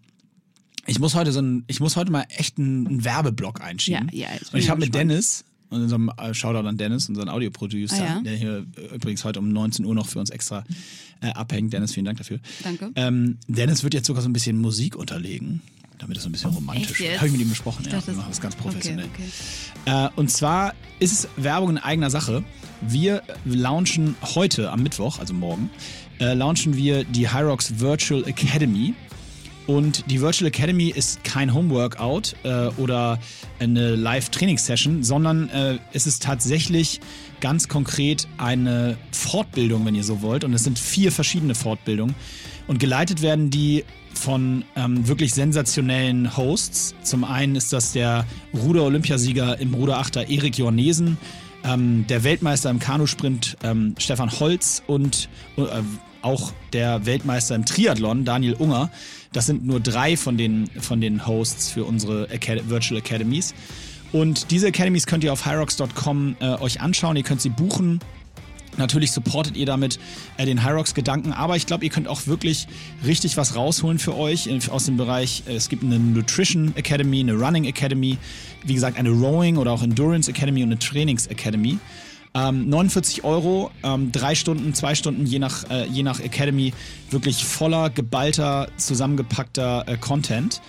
[0.88, 4.10] Ich muss heute so ein, ich muss heute mal echt einen, einen Werbeblock einschieben.
[4.13, 5.12] Ja, ja, Und ich habe mit gespannt.
[5.72, 8.22] Dennis, unserem äh, Shoutout an Dennis, unseren Audioproducer, Ah, ja?
[8.22, 10.63] der hier übrigens heute um 19 Uhr noch für uns extra
[11.22, 11.74] äh, abhängt.
[11.74, 12.40] Dennis, vielen Dank dafür.
[12.63, 12.92] Danke.
[12.96, 15.62] Ähm, Dennis wird jetzt sogar so ein bisschen Musik unterlegen,
[16.00, 17.18] damit es so ein bisschen romantisch wird.
[17.18, 18.06] Habe ich mit ihm besprochen, Ich ja.
[18.06, 19.06] Wir machen das ganz professionell.
[19.13, 19.24] Okay,
[19.86, 20.06] okay.
[20.06, 22.44] Äh, und zwar ist es Werbung in eigener Sache.
[22.81, 25.70] Wir launchen heute am Mittwoch, also morgen,
[26.20, 28.94] äh, launchen wir die Hyrox Virtual Academy.
[29.72, 33.20] Und die Virtual Academy ist kein Homeworkout äh, oder
[33.57, 37.00] eine Live-Trainingssession, sondern äh, es ist tatsächlich
[37.40, 40.44] ganz konkret eine Fortbildung, wenn ihr so wollt.
[40.44, 42.16] Und es sind vier verschiedene Fortbildungen.
[42.68, 46.94] Und geleitet werden die von ähm, wirklich sensationellen Hosts.
[47.01, 51.18] Zum einen ist das der Ruder-Olympiasieger im Ruderachter Erik Jornesen,
[51.64, 55.62] ähm, der Weltmeister im Kanusprint ähm, Stefan Holz und äh,
[56.22, 58.92] auch der Weltmeister im Triathlon Daniel Unger.
[59.33, 63.53] Das sind nur drei von den, von den Hosts für unsere Acad Virtual Academies.
[64.11, 67.15] Und diese Academies könnt ihr auf hyrox.com äh, euch anschauen.
[67.15, 68.00] Ihr könnt sie buchen.
[68.77, 70.00] Natürlich supportet ihr damit
[70.37, 72.67] äh, den Hyrox-Gedanken, aber ich glaube, ihr könnt auch wirklich
[73.05, 75.44] richtig was rausholen für euch aus dem Bereich.
[75.48, 78.17] Äh, es gibt eine Nutrition Academy, eine Running Academy,
[78.65, 81.79] wie gesagt, eine Rowing oder auch Endurance Academy und eine Trainings Academy.
[82.33, 86.74] Ähm, 49 Euro, ähm, drei Stunden, zwei Stunden, je nach, äh, je nach Academy,
[87.09, 90.61] wirklich voller, geballter, zusammengepackter äh, Content.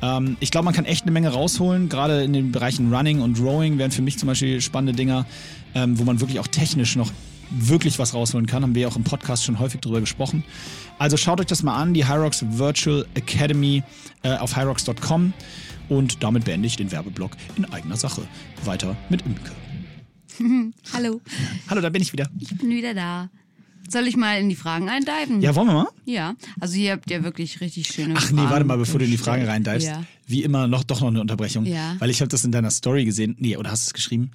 [0.00, 1.88] Ähm, ich glaube, man kann echt eine Menge rausholen.
[1.88, 5.26] Gerade in den Bereichen Running und Rowing wären für mich zum Beispiel spannende Dinger,
[5.74, 7.10] ähm, wo man wirklich auch technisch noch
[7.50, 8.62] wirklich was rausholen kann.
[8.62, 10.44] Haben wir auch im Podcast schon häufig drüber gesprochen.
[10.98, 13.82] Also schaut euch das mal an, die Hyrox Virtual Academy
[14.22, 15.32] äh, auf hyrox.com.
[15.88, 18.22] Und damit beende ich den Werbeblock in eigener Sache.
[18.64, 19.52] Weiter mit Imke.
[20.92, 21.20] Hallo,
[21.68, 22.28] Hallo, da bin ich wieder.
[22.38, 23.30] ich bin wieder da.
[23.90, 25.40] Soll ich mal in die Fragen eindiven?
[25.40, 25.88] Ja, wollen wir mal?
[26.04, 28.36] Ja, also ihr habt ja wirklich richtig schöne Ach Fragen.
[28.36, 29.86] nee, warte mal, bevor du in die Fragen reindivest.
[29.86, 30.04] Ja.
[30.26, 31.64] Wie immer noch doch noch eine Unterbrechung.
[31.64, 31.96] Ja.
[31.98, 33.34] Weil ich habe das in deiner Story gesehen.
[33.38, 34.30] Nee, oder hast du es geschrieben?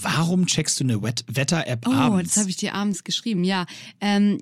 [0.00, 2.34] Warum checkst du eine Wet- Wetter-App Oh, abends?
[2.34, 3.42] das habe ich dir abends geschrieben.
[3.42, 3.66] Ja,
[4.00, 4.38] ähm,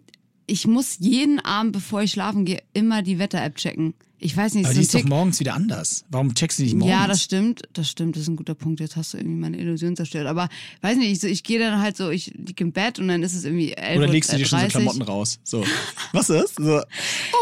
[0.47, 3.95] ich muss jeden Abend, bevor ich schlafen gehe, immer die Wetter-App checken.
[4.25, 6.05] Ich weiß nicht, Aber die ist doch morgens wieder anders.
[6.09, 6.93] Warum checkst du nicht morgens?
[6.97, 8.79] Ja, das stimmt, das stimmt, das ist ein guter Punkt.
[8.79, 10.27] Jetzt hast du irgendwie meine Illusion zerstört.
[10.29, 10.49] Aber
[10.81, 13.23] weiß nicht, ich, so, ich gehe dann halt so, ich liege im Bett und dann
[13.25, 14.73] ist es irgendwie 11 Oder legst du dir schon so 30.
[14.73, 15.41] Klamotten raus?
[15.43, 15.65] So.
[16.13, 16.55] Was ist?
[16.57, 16.81] So.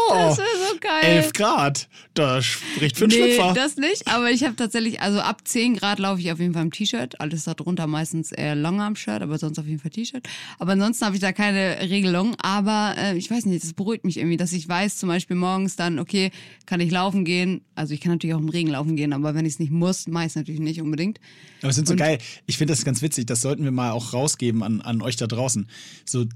[0.09, 1.03] Oh, Das wäre so geil.
[1.03, 1.87] 11 Grad.
[2.15, 3.53] Da spricht für einen Nee, Schlüpfer.
[3.53, 6.63] das nicht, aber ich habe tatsächlich, also ab 10 Grad laufe ich auf jeden Fall
[6.63, 7.21] im T-Shirt.
[7.21, 10.27] Alles darunter meistens eher Longarm-Shirt, aber sonst auf jeden Fall T-Shirt.
[10.59, 12.35] Aber ansonsten habe ich da keine Regelung.
[12.39, 15.75] Aber äh, ich weiß nicht, das beruhigt mich irgendwie, dass ich weiß, zum Beispiel morgens
[15.77, 16.31] dann, okay,
[16.71, 17.65] kann ich laufen gehen.
[17.75, 20.07] Also ich kann natürlich auch im Regen laufen gehen, aber wenn ich es nicht muss,
[20.07, 21.19] mache ich es natürlich nicht unbedingt.
[21.59, 22.17] Aber es sind so geil.
[22.45, 23.25] Ich finde das ganz witzig.
[23.25, 25.67] Das sollten wir mal auch rausgeben an, an euch da draußen.
[26.05, 26.27] So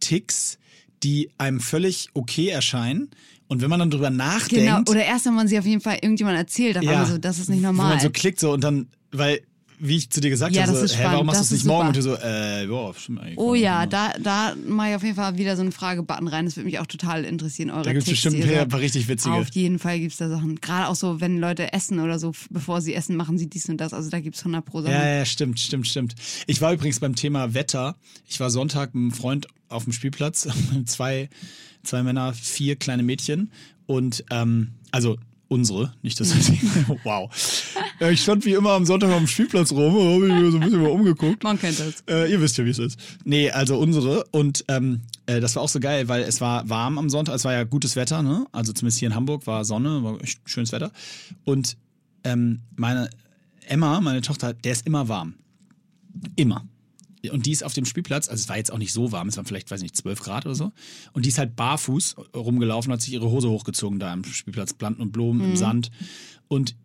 [0.00, 0.58] Ticks,
[1.04, 3.08] die einem völlig okay erscheinen.
[3.46, 4.64] Und wenn man dann drüber nachdenkt.
[4.64, 4.80] Genau.
[4.80, 7.38] Oder erst, wenn man sie auf jeden Fall irgendjemand erzählt, dann ja, man so, das
[7.38, 7.90] ist nicht normal.
[7.90, 9.42] man so klickt so und dann, weil
[9.78, 11.94] wie ich zu dir gesagt Ja, habe, so, hä, warum machst du es nicht morgen?
[11.94, 12.12] super.
[12.12, 13.38] Und du so, äh, boah, stimmt eigentlich.
[13.38, 16.44] Oh ja, da, da mache ich auf jeden Fall wieder so einen Fragebutton rein.
[16.44, 17.70] Das würde mich auch total interessieren.
[17.70, 19.34] Eure Da gibt's Tipps, bestimmt ein paar- richtig witzige.
[19.34, 20.60] Auf jeden Fall gibt es da Sachen.
[20.60, 23.78] Gerade auch so, wenn Leute essen oder so, bevor sie essen, machen sie dies und
[23.78, 23.92] das.
[23.92, 24.92] Also da gibt es 100 pro Sachen.
[24.94, 26.14] Ja, ja, stimmt, stimmt, stimmt.
[26.46, 27.96] Ich war übrigens beim Thema Wetter.
[28.28, 30.48] Ich war Sonntag mit einem Freund auf dem Spielplatz.
[30.86, 31.28] zwei,
[31.82, 33.50] zwei Männer, vier kleine Mädchen.
[33.86, 36.32] Und, ähm, also unsere, nicht das.
[37.04, 37.30] wow.
[38.00, 40.64] Ja, ich stand wie immer am Sonntag dem Spielplatz rum und habe mich so ein
[40.64, 41.44] bisschen mal umgeguckt.
[41.44, 42.02] Man kennt das.
[42.08, 42.98] Äh, ihr wisst ja, wie es ist.
[43.24, 44.24] Nee, also unsere.
[44.32, 47.34] Und ähm, äh, das war auch so geil, weil es war warm am Sonntag.
[47.34, 48.46] Es war ja gutes Wetter, ne?
[48.52, 50.90] Also zumindest hier in Hamburg war Sonne, war schönes Wetter.
[51.44, 51.76] Und
[52.24, 53.10] ähm, meine
[53.66, 55.34] Emma, meine Tochter, der ist immer warm.
[56.36, 56.66] Immer.
[57.30, 59.38] Und die ist auf dem Spielplatz, also es war jetzt auch nicht so warm, es
[59.38, 60.72] waren vielleicht, weiß nicht, 12 Grad oder so.
[61.14, 65.00] Und die ist halt barfuß rumgelaufen, hat sich ihre Hose hochgezogen da am Spielplatz, Planten
[65.00, 65.90] und Blumen im Sand.
[66.48, 66.76] Und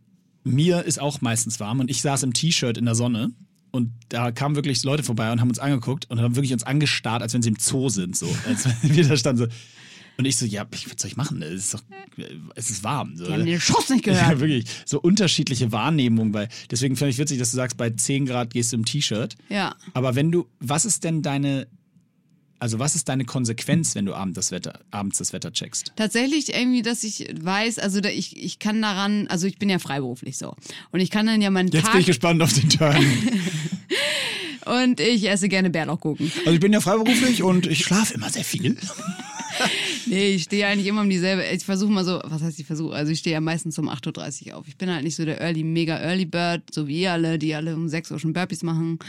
[0.49, 3.31] mir ist auch meistens warm und ich saß im T-Shirt in der Sonne
[3.71, 7.21] und da kamen wirklich Leute vorbei und haben uns angeguckt und haben wirklich uns angestarrt,
[7.21, 8.27] als wenn sie im Zoo sind, so.
[8.47, 9.47] Als wenn wir da standen so.
[10.17, 11.41] Und ich so, ja, was soll ich machen?
[11.41, 11.81] Es ist doch,
[12.55, 13.15] es ist warm.
[13.15, 13.25] So.
[13.25, 14.39] Die haben den Schuss nicht Ja, gehört.
[14.41, 14.65] wirklich.
[14.85, 16.33] So unterschiedliche Wahrnehmungen.
[16.33, 19.38] Weil, deswegen finde ich witzig, dass du sagst, bei 10 Grad gehst du im T-Shirt.
[19.47, 19.75] Ja.
[19.93, 21.67] Aber wenn du, was ist denn deine,
[22.59, 25.93] also was ist deine Konsequenz, wenn du abend das Wetter, abends das Wetter checkst?
[25.95, 29.79] Tatsächlich irgendwie, dass ich weiß, also da, ich, ich kann daran, also ich bin ja
[29.79, 30.55] freiberuflich so.
[30.91, 33.05] Und ich kann dann ja meinen Jetzt Tag bin ich gespannt auf den Turn.
[34.65, 36.31] und ich esse gerne Bärlauchgurken.
[36.39, 38.77] Also ich bin ja freiberuflich und ich schlafe immer sehr viel.
[40.05, 41.43] Nee, ich stehe eigentlich immer um dieselbe.
[41.53, 42.95] Ich versuche mal so, was heißt ich versuche?
[42.95, 44.67] Also ich stehe ja meistens um 8.30 Uhr auf.
[44.67, 47.53] Ich bin halt nicht so der Early, mega Early Bird, so wie ihr alle, die
[47.53, 48.99] alle um 6 Uhr schon Burpees machen.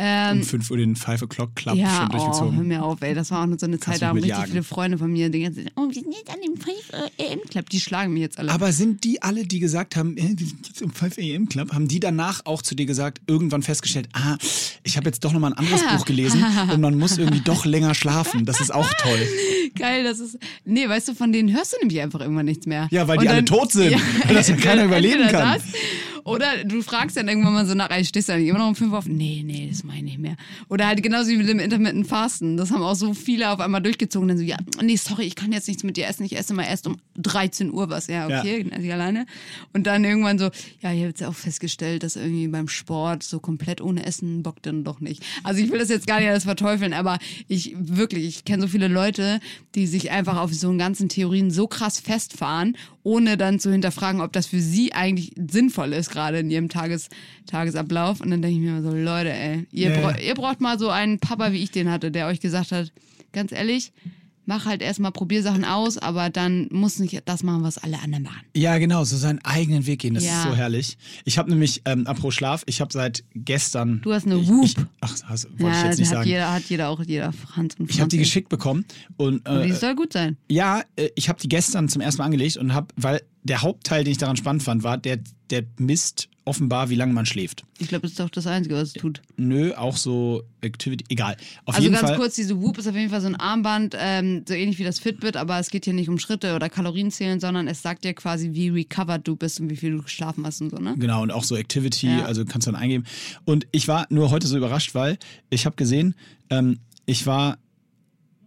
[0.00, 2.68] Um 5 Uhr den 5 O'Clock Club Ja, schon oh, hör durchgezogen.
[2.68, 3.14] mir auf, ey.
[3.14, 5.42] Das war auch nur so eine Zeit, da haben richtig viele Freunde von mir die
[5.42, 6.76] ganze Zeit, oh, wir sind jetzt an dem 5
[7.18, 7.68] AM Club.
[7.70, 8.52] Die schlagen mich jetzt alle.
[8.52, 11.72] Aber sind die alle, die gesagt haben, äh, wir sind jetzt im 5 AM Club,
[11.72, 14.36] haben die danach auch zu dir gesagt, irgendwann festgestellt, ah,
[14.84, 17.94] ich habe jetzt doch nochmal ein anderes Buch gelesen und man muss irgendwie doch länger
[17.94, 18.44] schlafen.
[18.44, 19.26] Das ist auch toll.
[19.74, 20.38] Geil, das ist.
[20.64, 22.86] Nee, weißt du, von denen hörst du nämlich einfach irgendwann nichts mehr.
[22.92, 25.54] Ja, weil Und die alle tot sind, weil das ja keiner überleben kann.
[25.54, 25.62] Das,
[26.28, 28.74] oder du fragst dann irgendwann mal so nach, ey, stehst du eigentlich immer noch um
[28.74, 29.06] 5 auf?
[29.06, 30.36] Nee, nee, das meine ich nicht mehr.
[30.68, 32.56] Oder halt genauso wie mit dem Intermittent Fasten.
[32.56, 34.28] Das haben auch so viele auf einmal durchgezogen.
[34.28, 36.24] Dann so, ja, nee, sorry, ich kann jetzt nichts mit dir essen.
[36.24, 38.06] Ich esse mal erst um 13 Uhr was.
[38.06, 38.78] Ja, okay, ja.
[38.78, 39.26] ich alleine.
[39.72, 40.46] Und dann irgendwann so,
[40.80, 44.66] ja, ich habe jetzt auch festgestellt, dass irgendwie beim Sport so komplett ohne Essen bockt
[44.66, 45.22] dann doch nicht.
[45.44, 48.68] Also ich will das jetzt gar nicht alles verteufeln, aber ich wirklich, ich kenne so
[48.68, 49.40] viele Leute,
[49.74, 52.76] die sich einfach auf so einen ganzen Theorien so krass festfahren,
[53.08, 57.08] ohne dann zu hinterfragen, ob das für sie eigentlich sinnvoll ist, gerade in ihrem Tages,
[57.46, 58.20] Tagesablauf.
[58.20, 59.98] Und dann denke ich mir immer so, Leute, ey, ihr, ja.
[59.98, 62.92] bra ihr braucht mal so einen Papa, wie ich den hatte, der euch gesagt hat,
[63.32, 63.92] ganz ehrlich,
[64.48, 68.24] mach halt erstmal, probier Sachen aus, aber dann muss nicht das machen, was alle anderen
[68.24, 68.40] machen.
[68.56, 70.38] Ja, genau, so seinen eigenen Weg gehen, das Ja.
[70.38, 70.96] ist so herrlich.
[71.26, 74.00] Ich habe nämlich, ähm, apropos Schlaf, ich habe seit gestern...
[74.00, 74.64] Du hast eine ich, Whoop.
[74.64, 76.28] Ich, ach, hast, wollte ich Ja, jetzt nicht hat sagen.
[76.28, 78.86] jeder, hat jeder auch, jeder Franz und Ich habe die geschickt bekommen
[79.18, 80.38] und Die äh, soll gut sein.
[80.50, 84.02] ja, äh, ich habe die gestern zum ersten Mal angelegt und habe, weil der Hauptteil,
[84.02, 85.18] den ich daran spannend fand, war, der,
[85.50, 87.62] der misst offenbar, wie lange man schläft.
[87.78, 89.22] Ich glaube, das ist doch das Einzige, was es tut.
[89.36, 91.36] Nö, auch so Activity, egal.
[91.64, 92.16] Auf also ganz Fall.
[92.16, 94.98] kurz, diese Whoop ist auf jeden Fall so ein Armband, ähm, so ähnlich wie das
[94.98, 98.14] Fitbit, aber es geht hier nicht um Schritte oder Kalorien zählen, sondern es sagt dir
[98.14, 100.94] quasi, wie recovered du bist und wie viel du geschlafen hast und so, ne?
[100.98, 102.24] Genau, und auch so Activity, Ja.
[102.24, 103.04] also kannst du dann eingeben.
[103.44, 105.18] Und ich war nur heute so überrascht, weil
[105.50, 106.14] ich habe gesehen,
[106.50, 107.58] ähm, ich war,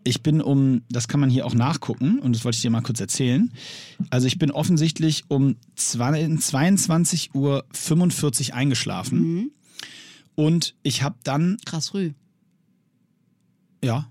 [0.03, 2.81] ich bin um, das kann man hier auch nachgucken und das wollte ich dir mal
[2.81, 3.51] kurz erzählen.
[4.09, 7.29] Also ich bin offensichtlich um 22.45
[8.49, 9.51] Uhr eingeschlafen Mhm.
[10.35, 12.11] und ich habe dann Krass früh.
[13.83, 14.07] Ja.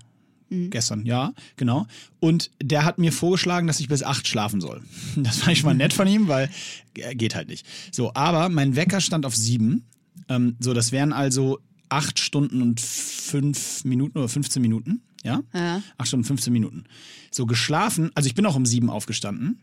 [0.53, 1.87] Gestern, ja, genau.
[2.19, 4.81] Und der hat mir vorgeschlagen, dass ich bis acht schlafen soll.
[5.15, 6.49] Das fand ich mal nett von ihm, weil
[6.95, 7.65] äh, geht halt nicht.
[7.89, 9.85] So, aber mein Wecker stand auf sieben.
[10.27, 15.01] Ähm, so, das wären also acht Stunden und fünf Minuten oder 15 Minuten.
[15.23, 15.41] Ja?
[15.53, 15.81] Ja.
[15.97, 16.83] Acht Stunden, 15 Minuten.
[17.31, 19.59] So, geschlafen, also ich bin auch um sieben aufgestanden.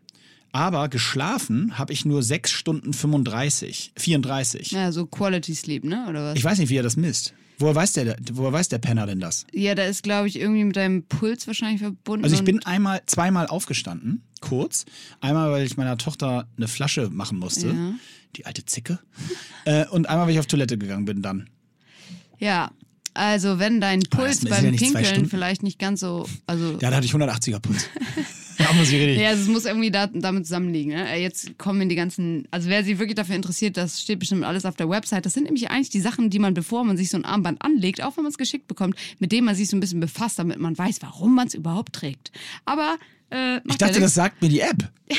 [0.50, 4.70] Aber geschlafen habe ich nur sechs Stunden 35, 34.
[4.70, 6.06] Ja, so Quality Sleep, ne?
[6.08, 6.38] Oder was?
[6.38, 7.34] Ich weiß nicht, wie er das misst.
[7.58, 9.44] Woher weiß der, woher weiß der Penner denn das?
[9.52, 12.24] ja, da ist, glaube ich, irgendwie mit deinem Puls wahrscheinlich verbunden.
[12.24, 14.84] Also ich bin einmal, zweimal aufgestanden, kurz.
[15.20, 17.68] Einmal, weil ich meiner Tochter eine Flasche machen musste.
[17.68, 17.94] Ja.
[18.36, 19.00] Die alte Zicke.
[19.64, 21.50] äh, und einmal, weil ich auf Toilette gegangen bin dann.
[22.38, 22.70] Ja,
[23.14, 27.06] also wenn dein Puls beim ja Pinkeln vielleicht nicht ganz so, also Ja, da hatte
[27.06, 27.88] ich 180er Puls.
[28.58, 29.20] da muss ich reden.
[29.20, 30.92] Ja, also es muss irgendwie da, damit zusammenliegen.
[30.92, 31.10] Ne?
[31.10, 34.64] Äh, Jetzt kommen die ganzen, also wer sich wirklich dafür interessiert, das steht bestimmt alles
[34.64, 35.26] auf der Website.
[35.26, 38.02] Das sind nämlich eigentlich die Sachen, die man, bevor man sich so ein Armband anlegt,
[38.02, 40.58] auch wenn man es geschickt bekommt, mit denen man sich so ein bisschen befasst, damit
[40.58, 42.32] man weiß, warum man es überhaupt trägt.
[42.64, 42.96] Aber
[43.30, 44.90] Äh, Ich dachte, das sagt mir die App.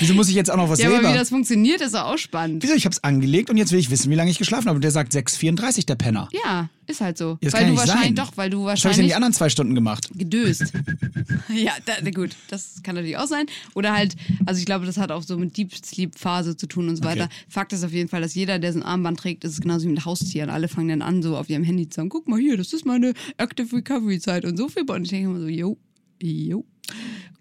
[0.00, 1.12] Wieso muss ich jetzt auch noch was Ja, aber selber?
[1.14, 2.62] wie das funktioniert, ist auch spannend.
[2.62, 2.74] Wieso?
[2.74, 4.76] Ich hab's angelegt und jetzt will ich wissen, wie lange ich geschlafen habe.
[4.76, 6.28] Und der sagt 6,34, der Penner.
[6.44, 7.38] Ja, ist halt so.
[7.40, 8.14] Das weil kann du nicht wahrscheinlich sein.
[8.16, 10.10] doch, weil du Was habe ich denn wahrscheinlich die anderen zwei Stunden gemacht?
[10.14, 10.72] gedöst.
[11.54, 13.46] ja, da, na gut, das kann natürlich auch sein.
[13.74, 14.14] Oder halt,
[14.46, 17.04] also ich glaube, das hat auch so mit Deep Sleep Phase zu tun und so
[17.04, 17.28] weiter.
[17.48, 19.86] Fakt ist auf jeden Fall, dass jeder, der so ein Armband trägt, ist es genauso
[19.86, 20.50] wie mit Haustieren.
[20.50, 22.84] Alle fangen dann an, so auf ihrem Handy zu sagen, guck mal hier, das ist
[22.84, 24.82] meine Active Recovery Zeit und so viel.
[24.90, 25.78] Und ich denke immer so, yo,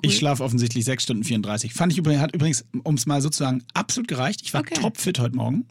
[0.03, 0.09] yo.
[0.09, 1.73] Ich schlafe offensichtlich 6 Stunden 34.
[1.73, 4.41] Fand ich übrigens, hat übrigens, um es mal so zu sagen, absolut gereicht.
[4.43, 4.75] Ich war Okay.
[4.75, 5.65] topfit heute Morgen.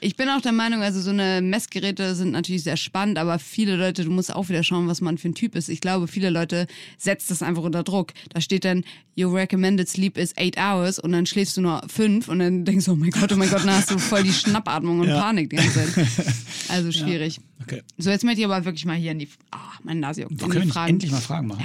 [0.00, 3.74] Ich bin auch der Meinung, also so eine Messgeräte sind natürlich sehr spannend, aber viele
[3.74, 5.68] Leute, du musst auch wieder schauen, was man für ein Typ ist.
[5.68, 8.12] Ich glaube, viele Leute setzt das einfach unter Druck.
[8.32, 8.84] Da steht dann,
[9.18, 12.84] your recommended sleep is eight hours und dann schläfst du nur fünf und dann denkst
[12.84, 15.20] du, oh mein Gott, oh mein Gott, dann hast du voll die Schnappatmung und Ja.
[15.20, 16.06] Panik die ganze Zeit.
[16.68, 17.40] Also schwierig.
[17.62, 17.82] Okay.
[17.98, 20.48] So, jetzt möchte ich aber wirklich mal hier in die, ah, mein Nase juckt, Wir
[20.48, 20.90] können Fragen.
[20.94, 21.64] endlich mal Fragen machen.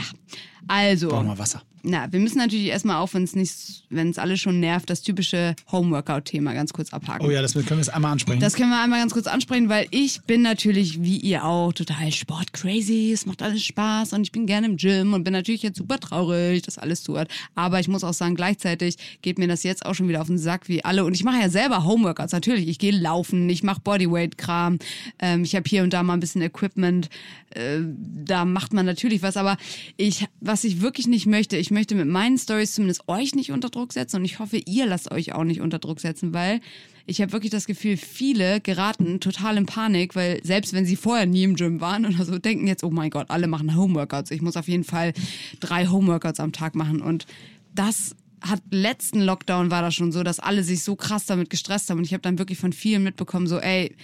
[0.68, 1.64] Also, Brauchen wir Wasser.
[1.84, 5.02] na, wir müssen natürlich erstmal auch, wenn es nicht, wenn es alle schon nervt, das
[5.02, 7.26] typische Homeworkout-Thema ganz kurz abhaken.
[7.26, 8.40] Oh ja, das können wir jetzt einmal ansprechen.
[8.42, 12.12] Das können wir einmal ganz kurz ansprechen, weil ich bin natürlich, wie ihr auch, total
[12.12, 13.12] sportcrazy.
[13.14, 15.98] Es macht alles Spaß und ich bin gerne im Gym und bin natürlich jetzt super
[16.00, 17.30] traurig, dass alles zuhört.
[17.56, 20.38] Aber ich muss auch sagen, gleichzeitig geht mir das jetzt auch schon wieder auf den
[20.38, 21.06] Sack, wie alle.
[21.06, 22.68] Und ich mache ja selber Homeworkouts, natürlich.
[22.68, 24.78] Ich gehe laufen, ich mache Bodyweight-Kram,
[25.20, 27.10] ähm, ich habe hier und da mal ein bisschen Equipment.
[27.52, 27.80] Äh,
[28.26, 29.38] da macht man natürlich was.
[29.38, 29.58] Aber
[29.98, 33.70] ich, was ich wirklich nicht möchte, ich möchte mit meinen Stories zumindest euch nicht unter
[33.70, 36.62] Druck setzen und ich hoffe, ihr lasst euch auch nicht unter Druck setzen, weil
[37.10, 41.26] ich habe wirklich das Gefühl, viele geraten total in Panik, weil selbst wenn sie vorher
[41.26, 44.30] nie im Gym waren oder so, denken jetzt, oh mein Gott, alle machen Homeworkouts.
[44.30, 45.14] Ich muss auf jeden Fall
[45.60, 47.02] drei Homeworkouts am Tag machen.
[47.02, 47.26] Und
[47.74, 51.90] das hat letzten Lockdown war das schon so, dass alle sich so krass damit gestresst
[51.90, 51.98] haben.
[51.98, 53.96] Und ich habe dann wirklich von vielen mitbekommen, so, ey,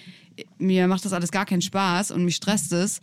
[0.57, 3.01] mir macht das alles gar keinen Spaß und mich stresst es.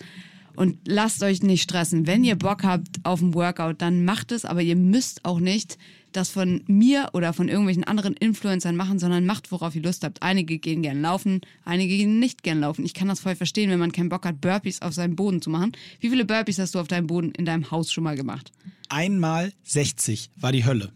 [0.55, 2.07] Und lasst euch nicht stressen.
[2.07, 5.79] Wenn ihr Bock habt auf ein Workout, dann macht es, aber ihr müsst auch nicht
[6.13, 10.23] das von mir oder von irgendwelchen anderen Influencern machen, sondern macht, worauf ihr Lust habt.
[10.23, 12.85] Einige gehen gern laufen, einige gehen nicht gern laufen.
[12.85, 15.51] Ich kann das voll verstehen, wenn man keinen Bock hat, Burpees auf seinem Boden zu
[15.51, 15.73] machen.
[16.01, 18.53] Wie viele Burpees hast du auf deinem Boden in deinem Haus schon mal gemacht?
[18.89, 20.93] Einmal 60 war die Hölle,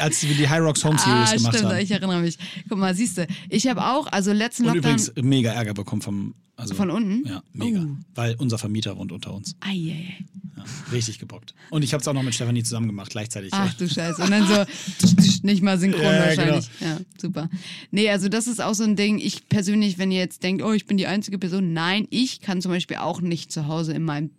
[0.00, 1.80] als wir die High Rocks Home Series ah, gemacht stimmt, haben.
[1.80, 2.38] ich erinnere mich.
[2.68, 4.92] Guck mal, siehst du, ich habe auch, also letzten Und Lockdown...
[4.94, 6.34] übrigens mega Ärger bekommen vom.
[6.56, 7.24] Also, Von unten?
[7.24, 7.84] Ja, mega.
[7.84, 7.96] Oh.
[8.16, 9.54] Weil unser Vermieter wohnt unter uns.
[9.60, 10.18] Eieiei.
[10.56, 11.54] Ja, richtig gebockt.
[11.70, 13.50] Und ich habe es auch noch mit Stefanie zusammen gemacht, gleichzeitig.
[13.52, 14.20] Ach du Scheiße.
[14.22, 14.64] Und dann so
[15.42, 16.68] nicht mal synchron Ja, ja, wahrscheinlich.
[16.80, 17.48] Ja, super.
[17.92, 19.18] Nee, also das ist auch so ein Ding.
[19.18, 22.60] Ich persönlich, wenn ihr jetzt denkt, oh, ich bin die einzige Person, nein, ich kann
[22.60, 24.30] zum Beispiel auch nicht zu Hause in meinem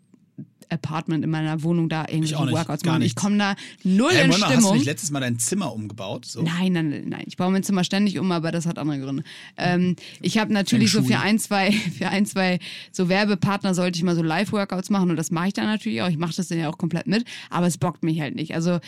[0.69, 3.01] Apartment, in meiner Wohnung da auch nicht, Workouts machen.
[3.01, 4.73] Ich komme da null Hey, in mal, hast du Stimmung.
[4.75, 6.25] nicht letztes Mal dein Zimmer umgebaut?
[6.25, 6.41] So?
[6.41, 7.23] Nein, nein, nein.
[7.27, 9.23] Ich baue mein Zimmer ständig um, aber das hat andere Gründe.
[9.57, 12.59] Ähm, ich habe natürlich so für ein, zwei, für ein, zwei
[12.91, 16.09] so Werbepartner sollte ich mal so Live-Workouts machen und das mache ich dann natürlich auch.
[16.09, 18.53] Ich mache das dann ja auch komplett mit, aber es bockt mich halt nicht.
[18.55, 18.79] Also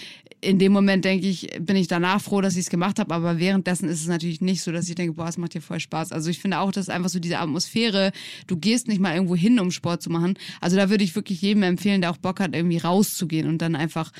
[0.41, 3.37] in dem Moment denke ich, bin ich danach froh, dass ich es gemacht habe, aber
[3.37, 6.11] währenddessen ist es natürlich nicht so, dass ich denke, boah, es macht dir voll Spaß.
[6.11, 8.11] Also ich finde auch, dass einfach so diese Atmosphäre,
[8.47, 10.33] du gehst nicht mal irgendwo hin, um Sport zu machen.
[10.59, 13.75] Also da würde ich wirklich jedem empfehlen, der auch Bock hat, irgendwie rauszugehen und dann
[13.75, 14.11] einfach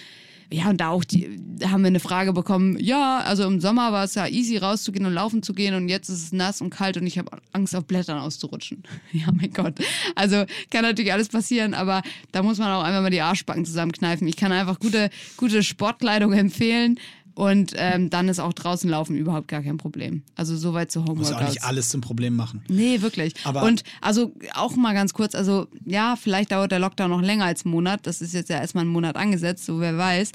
[0.51, 4.03] ja, und da auch die, haben wir eine Frage bekommen, ja, also im Sommer war
[4.03, 6.97] es ja easy rauszugehen und laufen zu gehen und jetzt ist es nass und kalt
[6.97, 8.83] und ich habe Angst auf Blättern auszurutschen.
[9.13, 9.75] Ja, mein Gott.
[10.15, 14.25] Also kann natürlich alles passieren, aber da muss man auch einfach mal die Arschbacken zusammenkneifen.
[14.27, 16.97] Ich kann einfach gute, gute Sportkleidung empfehlen
[17.33, 20.23] und ähm, dann ist auch draußen laufen überhaupt gar kein Problem.
[20.35, 21.31] Also soweit zu Muss Homeworkouts.
[21.31, 22.63] ja auch nicht alles zum Problem machen.
[22.67, 23.33] Nee, wirklich.
[23.45, 27.45] Aber- und also auch mal ganz kurz, also ja, vielleicht dauert der Lockdown noch länger
[27.45, 28.05] als einen Monat.
[28.05, 30.31] Das ist jetzt ja erstmal einen Monat angesetzt, so wer weiß.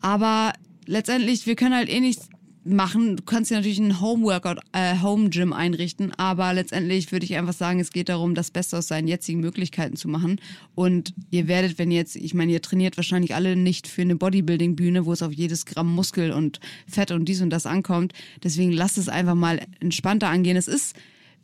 [0.00, 0.52] Aber
[0.86, 2.28] letztendlich, wir können halt eh nichts
[2.66, 3.16] machen.
[3.16, 7.80] Du kannst dir natürlich ein Home-Workout, äh, Home-Gym einrichten, aber letztendlich würde ich einfach sagen,
[7.80, 10.40] es geht darum, das Beste aus seinen jetzigen Möglichkeiten zu machen.
[10.74, 14.16] Und ihr werdet, wenn ihr jetzt, ich meine, ihr trainiert wahrscheinlich alle nicht für eine
[14.16, 18.12] Bodybuilding-Bühne, wo es auf jedes Gramm Muskel und Fett und dies und das ankommt.
[18.42, 20.56] Deswegen lasst es einfach mal entspannter angehen.
[20.56, 20.96] Es ist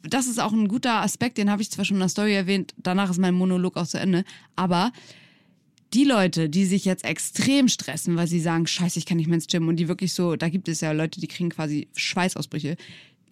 [0.04, 2.74] das ist auch ein guter Aspekt, den habe ich zwar schon in der Story erwähnt,
[2.76, 4.24] danach ist mein Monolog auch zu Ende,
[4.56, 4.90] aber
[5.94, 9.36] die Leute, die sich jetzt extrem stressen, weil sie sagen, scheiße, ich kann nicht mehr
[9.36, 12.76] ins Gym und die wirklich so, da gibt es ja Leute, die kriegen quasi Schweißausbrüche,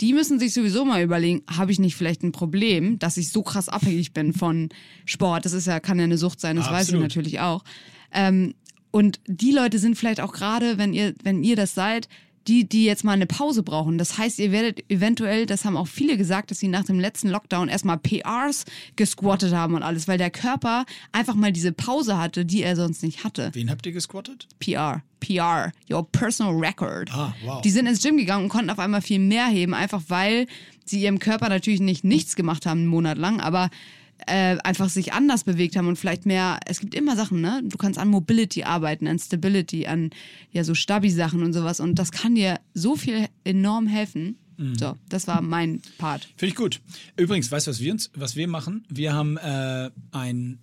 [0.00, 3.42] die müssen sich sowieso mal überlegen, habe ich nicht vielleicht ein Problem, dass ich so
[3.42, 4.70] krass abhängig bin von
[5.04, 7.02] Sport, das ist ja, kann ja eine Sucht sein, das weiß ich Absolut.
[7.02, 7.64] natürlich auch.
[8.12, 8.54] Ähm,
[8.90, 12.08] und die Leute sind vielleicht auch gerade, wenn ihr, wenn ihr das seid,
[12.46, 13.98] die, die jetzt mal eine Pause brauchen.
[13.98, 17.28] Das heißt, ihr werdet eventuell, das haben auch viele gesagt, dass sie nach dem letzten
[17.28, 18.64] Lockdown erstmal PRs
[18.96, 23.02] gesquattet haben und alles, weil der Körper einfach mal diese Pause hatte, die er sonst
[23.02, 23.50] nicht hatte.
[23.52, 24.48] Wen habt ihr gesquattet?
[24.58, 27.10] PR, PR, your personal record.
[27.12, 27.60] Ah, wow.
[27.62, 30.46] Die sind ins Gym gegangen und konnten auf einmal viel mehr heben, einfach weil
[30.84, 33.70] sie ihrem Körper natürlich nicht nichts gemacht haben, einen Monat lang, aber
[34.26, 37.62] äh, einfach sich anders bewegt haben und vielleicht mehr, es gibt immer Sachen, ne?
[37.64, 40.10] Du kannst an Mobility arbeiten, an Stability, an
[40.50, 44.36] ja so Stabi-Sachen und sowas und das kann dir so viel enorm helfen.
[44.74, 46.24] So, das war mein Part.
[46.36, 46.82] Finde ich gut.
[47.16, 48.84] Übrigens, weißt du, was wir uns, was wir machen?
[48.90, 50.58] Wir haben äh, ein.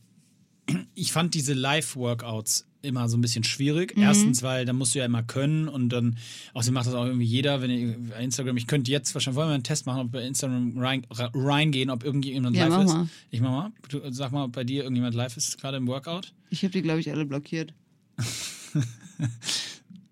[0.94, 3.94] Ich fand diese Live-Workouts immer so ein bisschen schwierig.
[3.98, 6.18] Erstens, weil da musst du ja immer können und dann,
[6.54, 9.50] außerdem macht das auch irgendwie jeder, wenn ihr bei Instagram, ich könnte jetzt wahrscheinlich, wollen
[9.50, 12.94] wir einen Test machen, ob bei Instagram rein, reingehen, ob irgendjemand Ja, live mach ist.
[12.94, 13.10] mal.
[13.30, 13.72] Ich mach mal.
[13.90, 16.34] Du, sag mal, ob bei dir irgendjemand live ist, gerade im Workout.
[16.50, 17.74] Ich habe die, glaube ich, alle blockiert.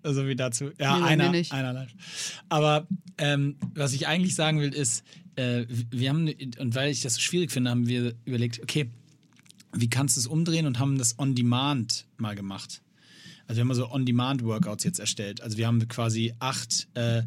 [0.03, 0.69] Also wie dazu.
[0.79, 1.89] Ja, Nee, einer, einer live.
[2.47, 5.03] Aber ähm, was ich eigentlich sagen will, ist,
[5.35, 8.91] äh, wir haben, und weil ich das so schwierig finde, haben wir überlegt, okay,
[9.75, 12.81] wie kannst du es umdrehen und haben das on demand mal gemacht.
[13.47, 15.41] Also wir haben mal so On-Demand-Workouts jetzt erstellt.
[15.41, 17.19] Also wir haben quasi acht, äh,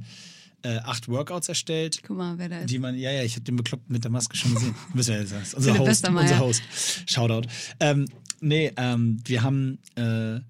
[0.63, 2.01] äh, acht Workouts erstellt.
[2.05, 2.71] Guck mal, wer da ist.
[2.71, 4.75] Die man, ja, ja, ich habe den bekloppt mit der Maske schon gesehen.
[4.95, 6.63] Wissen wir jetzt, unser Host, unser Host.
[7.07, 7.49] Shoutout.
[7.79, 8.07] Ähm,
[8.41, 10.41] nee, ähm, wir haben, äh,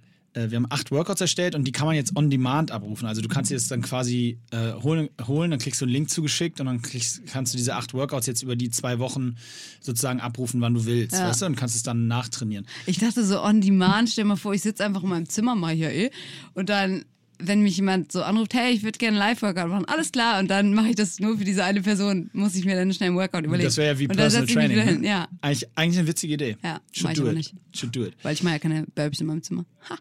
[0.50, 3.06] wir haben acht Workouts erstellt und die kann man jetzt on demand abrufen.
[3.06, 6.10] Also du kannst dir das dann quasi äh, holen, holen, dann kriegst du einen Link
[6.10, 9.36] zugeschickt und dann kriegst, kannst du diese acht Workouts jetzt über die zwei Wochen
[9.80, 11.28] sozusagen abrufen, wann du willst, Ja.
[11.28, 12.66] weißt du, und kannst es dann nachtrainieren.
[12.86, 15.74] Ich dachte so on demand, stell mal vor, ich sitze einfach in meinem Zimmer mal
[15.74, 16.10] hier eh
[16.54, 17.04] und dann
[17.40, 20.50] wenn mich jemand so anruft, hey, ich würde gerne einen Live-Workout machen, alles klar, und
[20.50, 23.16] dann mache ich das nur für diese eine Person, muss ich mir dann schnell einen
[23.16, 23.64] Workout überlegen.
[23.68, 24.80] Das wäre ja wie Personal Training.
[24.80, 25.00] hin.
[25.02, 25.06] ne?
[25.06, 26.56] Ja, Eigentlich, eigentlich eine witzige Idee.
[26.64, 27.34] Ja, Should do it.
[27.36, 27.54] nicht.
[27.72, 28.14] Should do it.
[28.24, 29.64] weil ich mache ja keine Burpees in meinem Zimmer.
[29.88, 29.96] Ha,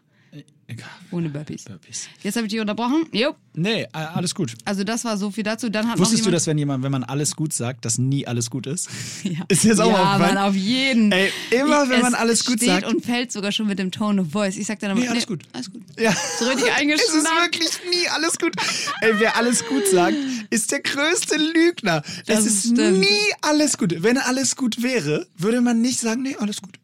[0.70, 0.86] Egal.
[1.12, 1.64] ohne Burpees.
[1.64, 2.08] Burpees.
[2.22, 3.06] Jetzt habe ich dich unterbrochen.
[3.12, 3.34] Jo.
[3.54, 4.52] Nee, alles gut.
[4.66, 5.70] Also das war so viel dazu.
[5.70, 8.50] Dann hat Wusstest du, dass wenn jemand, wenn man alles gut sagt, dass nie alles
[8.50, 8.88] gut ist?
[9.24, 9.44] Ja.
[9.48, 10.16] Ist das auch ja?
[10.18, 11.10] Mann, auf jeden.
[11.12, 13.90] Ey, immer wenn es man alles gut steht sagt- und fällt sogar schon mit dem
[13.90, 14.56] Tone of Voice.
[14.56, 15.42] Ich sag dann aber, Nee, alles gut.
[15.52, 15.82] Alles gut.
[15.98, 16.12] Ja.
[16.38, 17.14] So richtig Es eingeschnappt.
[17.14, 18.52] ist wirklich nie alles gut.
[19.00, 20.14] Ey, wer alles gut sagt,
[20.50, 22.02] ist der größte Lügner.
[22.26, 23.00] Das es ist stimmt.
[23.00, 23.06] nie
[23.42, 23.94] alles gut.
[24.02, 26.78] Wenn alles gut wäre, würde man nicht sagen, nee, alles gut.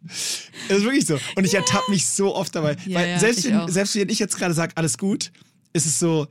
[0.69, 1.19] Das ist wirklich so.
[1.37, 2.77] Und ich ertappe mich so oft dabei.
[2.87, 3.69] Ja, weil ja, selbst, ich wenn, auch.
[3.75, 5.31] Selbst wenn ich jetzt gerade sage, alles gut,
[5.73, 6.27] ist es so,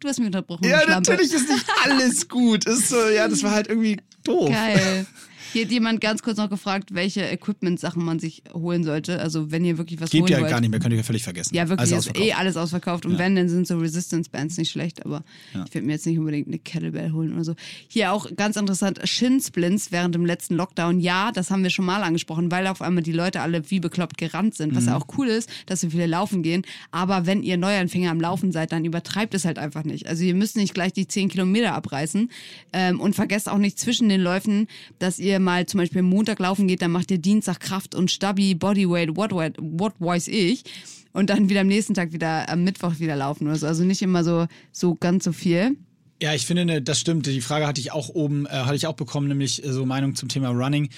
[0.00, 0.64] Du hast mich unterbrochen.
[0.66, 2.64] ja, natürlich ist nicht alles gut.
[2.66, 4.48] Ist so, ja, das war halt irgendwie doof.
[4.50, 5.06] Geil.
[5.52, 9.20] Hier hat jemand ganz kurz noch gefragt, welche Equipment-Sachen man sich holen sollte.
[9.20, 10.50] Also wenn ihr wirklich was Gibt holen ja wollt.
[10.50, 11.54] gar nicht mehr, könnt ihr ja völlig vergessen.
[11.54, 13.06] Ja, wirklich, Also ist eh alles ausverkauft.
[13.06, 15.64] Und wenn, dann sind so Resistance-Bands nicht schlecht, aber Ja.
[15.66, 17.54] ich werde mir jetzt nicht unbedingt eine Kettlebell holen oder so.
[17.88, 21.00] Hier auch ganz interessant, Shin-Splints während dem letzten Lockdown.
[21.00, 24.18] Ja, das haben wir schon mal angesprochen, weil auf einmal die Leute alle wie bekloppt
[24.18, 24.76] gerannt sind, Mhm.
[24.76, 26.62] was ja auch cool ist, dass so viele laufen gehen.
[26.90, 30.06] Aber wenn ihr Neuanfänger am Laufen seid, dann übertreibt es halt einfach nicht.
[30.06, 32.30] Also ihr müsst nicht gleich die 10 Kilometer abreißen
[32.72, 36.68] ähm, und vergesst auch nicht zwischen den Läufen, dass ihr mal zum Beispiel Montag laufen
[36.68, 40.64] geht, dann macht ihr Dienstag Kraft und Stabi, Bodyweight, what, what, what weiß ich
[41.12, 43.66] und dann wieder am nächsten Tag wieder am Mittwoch wieder laufen oder so.
[43.66, 45.76] Also nicht immer so, so ganz so viel.
[46.22, 47.26] Ja, ich finde, ne, das stimmt.
[47.26, 50.14] Die Frage hatte ich auch oben, äh, hatte ich auch bekommen, nämlich äh, so Meinung
[50.14, 50.90] zum Thema Running.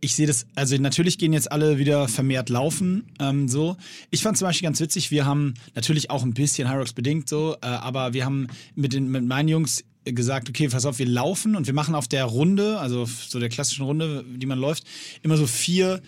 [0.00, 3.76] Ich sehe das, also natürlich gehen jetzt alle wieder vermehrt laufen, ähm, so.
[4.10, 7.54] Ich fand zum Beispiel ganz witzig, wir haben natürlich auch ein bisschen Hyrox bedingt so,
[7.60, 11.54] äh, aber wir haben mit, den, mit meinen Jungs gesagt, okay, pass auf, wir laufen
[11.56, 14.84] und wir machen auf der Runde, also so der klassischen Runde, die man läuft,
[15.22, 16.00] immer so vier,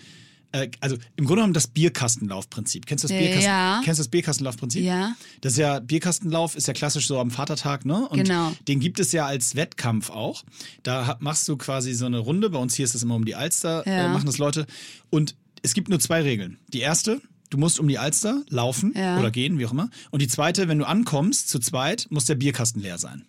[0.53, 2.87] äh, also im Grunde genommen das Bierkastenlaufprinzip.
[2.87, 3.21] Kennst du das, Ja.
[3.21, 4.83] Bierkasten, kennst du das Bierkastenlaufprinzip?
[4.85, 5.15] Ja.
[5.41, 8.09] Das ist ja, Bierkastenlauf ist ja klassisch so am Vatertag, ne?
[8.09, 8.53] Und Genau.
[8.69, 10.43] den gibt es ja als Wettkampf auch.
[10.83, 12.51] Da machst du quasi so eine Runde.
[12.51, 14.07] Bei uns hier ist es immer um die Alster, Ja.
[14.07, 14.67] äh, machen das Leute.
[15.11, 16.59] Und es gibt nur zwei Regeln.
[16.73, 19.19] Die erste, du musst um die Alster laufen Ja.
[19.19, 19.91] oder gehen, wie auch immer.
[20.11, 23.25] Und die zweite, wenn du ankommst, zu zweit, muss der Bierkasten leer sein.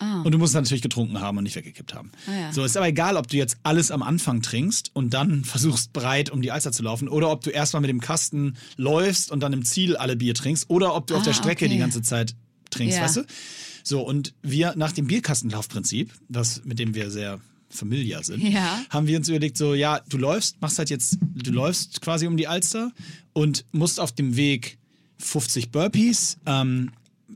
[0.00, 0.22] Ah.
[0.22, 2.12] Und du musst natürlich getrunken haben und nicht weggekippt haben.
[2.26, 2.52] Ah, ja.
[2.52, 6.30] So ist aber egal, ob du jetzt alles am Anfang trinkst und dann versuchst breit
[6.30, 9.52] um die Alster zu laufen oder ob du erstmal mit dem Kasten läufst und dann
[9.52, 11.74] im Ziel alle Bier trinkst oder ob du auf Ah, der Strecke okay.
[11.74, 12.34] die ganze Zeit
[12.70, 13.04] trinkst, Ja.
[13.04, 13.22] weißt du?
[13.82, 18.80] So und wir nach dem Bierkastenlaufprinzip, das mit dem wir sehr familiar sind, Ja.
[18.90, 22.36] haben wir uns überlegt so, ja, du läufst, machst halt jetzt, du läufst quasi um
[22.36, 22.92] die Alster
[23.32, 24.78] und musst auf dem Weg
[25.18, 26.90] 50 Burpees, ähm,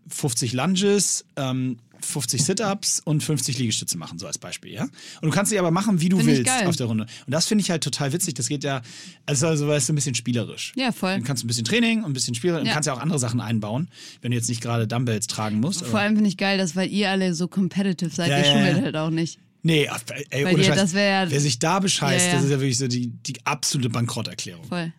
[0.09, 4.83] 50 Lunges, ähm, 50 Sit-Ups und 50 Liegestütze machen, so als Beispiel, ja?
[4.85, 7.05] Und du kannst sie aber machen, wie du Find willst auf der Runde.
[7.27, 8.35] Und das finde ich halt total witzig.
[8.35, 8.83] Das geht ja,
[9.27, 10.73] also, also weißt du, ein bisschen spielerisch.
[10.77, 11.13] Ja, voll.
[11.13, 12.73] Dann kannst du ein bisschen Training und ein bisschen Spiel und Ja.
[12.75, 13.89] kannst ja auch andere Sachen einbauen,
[14.21, 15.85] wenn du jetzt nicht gerade Dumbbells tragen musst.
[15.85, 18.77] Vor allem finde ich geil, dass weil ihr alle so competitive seid, Ja, ihr schummelt
[18.79, 18.83] ja.
[18.83, 19.39] halt auch nicht.
[19.65, 19.89] Nee,
[20.31, 22.35] ey, Weil ohne dir- Scheiß, das wär- wer sich da bescheißt, Ja, ja.
[22.37, 24.65] das ist ja wirklich so die, die absolute Bankrotterklärung.
[24.67, 24.93] Voll.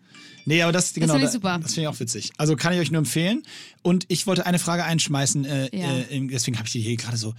[0.46, 1.60] Nee, aber das, genau, find ich super.
[1.62, 2.32] das finde ich auch witzig.
[2.38, 3.44] Also kann ich euch nur empfehlen.
[3.82, 5.98] Und ich wollte eine Frage einschmeißen, äh, Ja.
[6.00, 7.34] äh, deswegen habe ich die hier gerade so,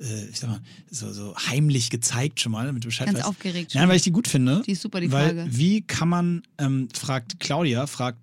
[0.00, 0.60] äh, ich sag mal,
[0.90, 3.28] so, so heimlich gezeigt schon mal, damit du Bescheid Ganz weißt.
[3.28, 3.72] aufgeregt.
[3.74, 4.62] Nein, weil ich die gut finde.
[4.66, 5.46] Die ist super, die weil, Frage.
[5.50, 8.18] Wie kann man, ähm, fragt Claudia, fragt,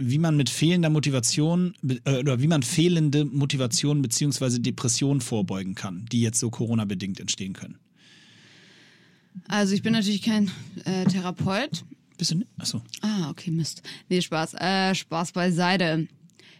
[0.00, 1.74] wie man mit fehlender Motivation
[2.04, 7.52] äh, oder wie man fehlende Motivation beziehungsweise Depressionen vorbeugen kann, die jetzt so Corona-bedingt entstehen
[7.52, 7.78] können.
[9.46, 10.50] Also ich bin natürlich kein
[10.84, 11.84] äh, Therapeut.
[12.18, 12.44] Bist du?
[12.58, 12.82] Achso.
[13.00, 13.82] Ah, okay, Mist.
[14.08, 14.54] Nee, Spaß.
[14.54, 16.08] Äh, Spaß beiseite.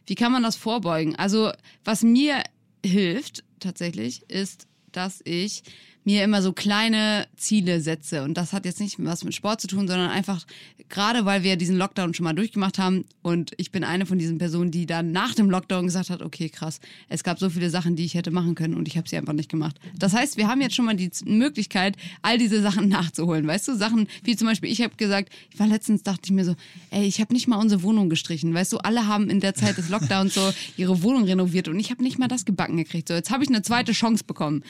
[0.07, 1.17] Wie kann man das vorbeugen?
[1.17, 1.53] Also,
[1.85, 2.43] was mir
[2.87, 5.65] hilft tatsächlich, ist, dass ich
[6.09, 8.23] mir immer so kleine Ziele setze.
[8.23, 10.47] Und das hat jetzt nicht was mit Sport zu tun, sondern einfach,
[10.89, 14.39] gerade weil wir diesen Lockdown schon mal durchgemacht haben und ich bin eine von diesen
[14.39, 16.81] Personen, die dann nach dem Lockdown gesagt hat, okay, krass,
[17.11, 19.35] es gab so viele Sachen, die ich hätte machen können und ich habe sie einfach
[19.35, 19.77] nicht gemacht.
[19.99, 23.47] Das heißt, wir haben jetzt schon mal die Möglichkeit, all diese Sachen nachzuholen.
[23.47, 26.47] Weißt du, Sachen wie zum Beispiel, ich habe gesagt, ich war letztens, dachte ich mir
[26.47, 26.57] so,
[26.91, 28.55] ey, ich habe nicht mal unsere Wohnung gestrichen.
[28.55, 31.91] Weißt du, alle haben in der Zeit des Lockdowns so ihre Wohnung renoviert und ich
[31.91, 33.09] habe nicht mal das gebacken gekriegt.
[33.09, 34.63] So, jetzt habe ich eine zweite Chance bekommen.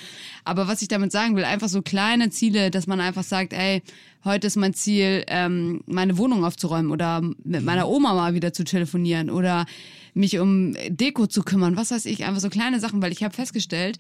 [0.43, 3.83] Aber was ich damit sagen will, einfach so kleine Ziele, dass man einfach sagt, ey,
[4.25, 8.65] heute ist mein Ziel, ähm, meine Wohnung aufzuräumen oder mit meiner Oma mal wieder zu
[8.65, 9.67] telefonieren oder
[10.15, 13.35] mich um Deko zu kümmern, was weiß ich, einfach so kleine Sachen, weil ich habe
[13.35, 13.99] festgestellt,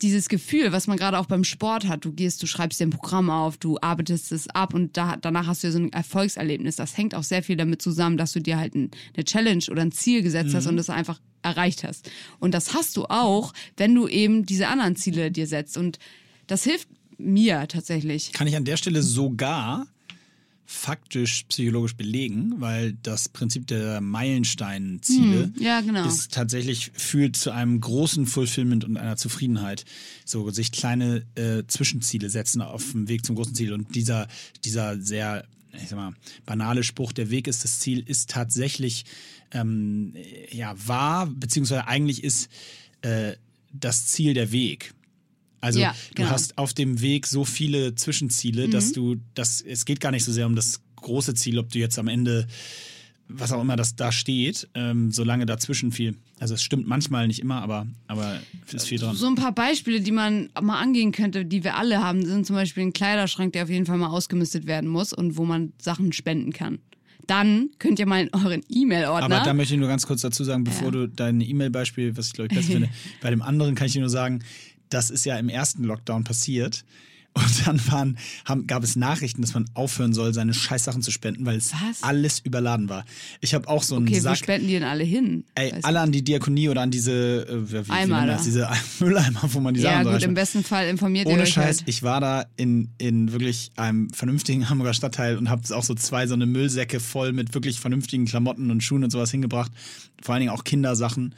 [0.00, 2.90] dieses Gefühl, was man gerade auch beim Sport hat, du gehst, du schreibst dir ein
[2.90, 6.74] Programm auf, du arbeitest es ab und da, danach hast du ja so ein Erfolgserlebnis.
[6.74, 9.82] Das hängt auch sehr viel damit zusammen, dass du dir halt ein, eine Challenge oder
[9.82, 12.10] ein Ziel gesetzt hast und das einfach erreicht hast.
[12.40, 15.76] Und das hast du auch, wenn du eben diese anderen Ziele dir setzt.
[15.76, 16.00] Und
[16.46, 16.88] das hilft
[17.18, 18.32] mir tatsächlich.
[18.32, 19.86] Kann ich an der Stelle sogar
[20.64, 26.06] faktisch psychologisch belegen, weil das Prinzip der Meilenstein-Ziele Hm, ja, genau.
[26.06, 29.84] ist tatsächlich führt zu einem großen Fulfillment und einer Zufriedenheit.
[30.24, 34.28] So sich kleine äh, Zwischenziele setzen auf dem Weg zum großen Ziel und dieser
[34.64, 36.12] dieser sehr ich sag mal,
[36.44, 39.04] banale Spruch, der Weg ist das Ziel, ist tatsächlich
[39.52, 40.14] ähm,
[40.50, 42.50] ja wahr, beziehungsweise eigentlich ist
[43.00, 43.34] äh,
[43.72, 44.92] das Ziel der Weg.
[45.62, 46.28] Also Ja, du genau.
[46.30, 50.32] hast auf dem Weg so viele Zwischenziele, dass du das, es geht gar nicht so
[50.32, 52.46] sehr um das große Ziel, ob du jetzt am Ende,
[53.28, 56.16] was auch immer das da steht, ähm, solange dazwischen viel.
[56.40, 59.14] Also es stimmt manchmal nicht immer, aber, aber es ist viel dran.
[59.16, 62.56] So ein paar Beispiele, die man mal angehen könnte, die wir alle haben, sind zum
[62.56, 66.12] Beispiel ein Kleiderschrank, der auf jeden Fall mal ausgemistet werden muss und wo man Sachen
[66.12, 66.80] spenden kann.
[67.28, 69.36] Dann könnt ihr mal in euren E-Mail-Ordner.
[69.36, 70.90] Aber da möchte ich nur ganz kurz dazu sagen, bevor Ja.
[70.90, 72.88] du dein E-Mail-Beispiel, was ich glaube ich besser finde,
[73.20, 74.42] bei dem anderen kann ich dir nur sagen,
[74.92, 76.84] das ist ja im ersten Lockdown passiert.
[77.34, 81.46] Und dann waren, haben, gab es Nachrichten, dass man aufhören soll, seine Scheißsachen zu spenden,
[81.46, 82.02] weil es Was?
[82.02, 83.06] alles überladen war.
[83.40, 84.36] Ich habe auch so einen okay, wo Sack.
[84.36, 85.44] spenden die denn alle hin?
[85.54, 88.42] Ey, alle an die Diakonie oder an diese äh, wie, Eimer das?
[88.42, 88.68] diese
[89.00, 90.28] Mülleimer, wo man die ja, Sachen gut, reinschmeißt.
[90.28, 91.88] im besten Fall informiert ihr Ohne euch Scheiß, halt.
[91.88, 96.26] ich war da in, in wirklich einem vernünftigen Hamburger Stadtteil und habe auch so zwei
[96.26, 99.72] so eine Müllsäcke voll mit wirklich vernünftigen Klamotten und Schuhen und sowas hingebracht.
[100.20, 101.34] Vor allen Dingen auch Kindersachen.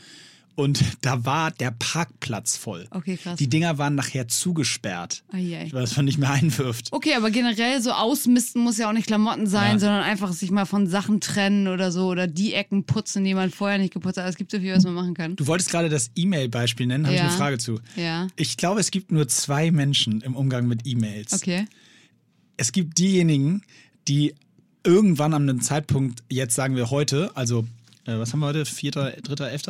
[0.56, 2.86] Und da war der Parkplatz voll.
[2.90, 3.36] Okay, krass.
[3.38, 5.68] Die Dinger waren nachher zugesperrt, ai.
[5.72, 6.92] weil das man nicht mehr einwirft.
[6.92, 9.78] Okay, aber generell so ausmisten muss ja auch nicht Klamotten sein, Ja.
[9.80, 13.50] sondern einfach sich mal von Sachen trennen oder so oder die Ecken putzen, die man
[13.50, 14.28] vorher nicht geputzt hat.
[14.28, 15.34] Es gibt so viel, was man machen kann.
[15.34, 17.22] Du wolltest gerade das E-Mail-Beispiel nennen, habe Ja.
[17.24, 17.80] ich eine Frage zu.
[17.96, 18.28] Ja.
[18.36, 21.32] Ich glaube, es gibt nur zwei Menschen im Umgang mit E-Mails.
[21.32, 21.66] Okay.
[22.56, 23.62] es gibt diejenigen,
[24.06, 24.34] die
[24.84, 27.66] irgendwann an einem Zeitpunkt, jetzt sagen wir heute, also
[28.06, 29.62] äh, was haben wir heute, 4., 3., 11.,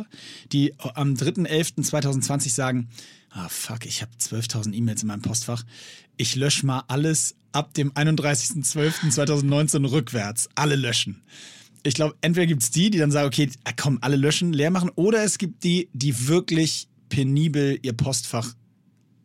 [0.53, 2.89] die am 3.11.2020 sagen,
[3.31, 5.65] ah fuck, ich habe 12.000 E-Mails in meinem Postfach,
[6.17, 11.23] ich lösche mal alles ab dem 31.12.2019 rückwärts, alle löschen.
[11.83, 14.71] Ich glaube, entweder gibt es die, die dann sagen, okay, ah, komm, alle löschen, leer
[14.71, 18.55] machen, oder es gibt die, die wirklich penibel ihr Postfach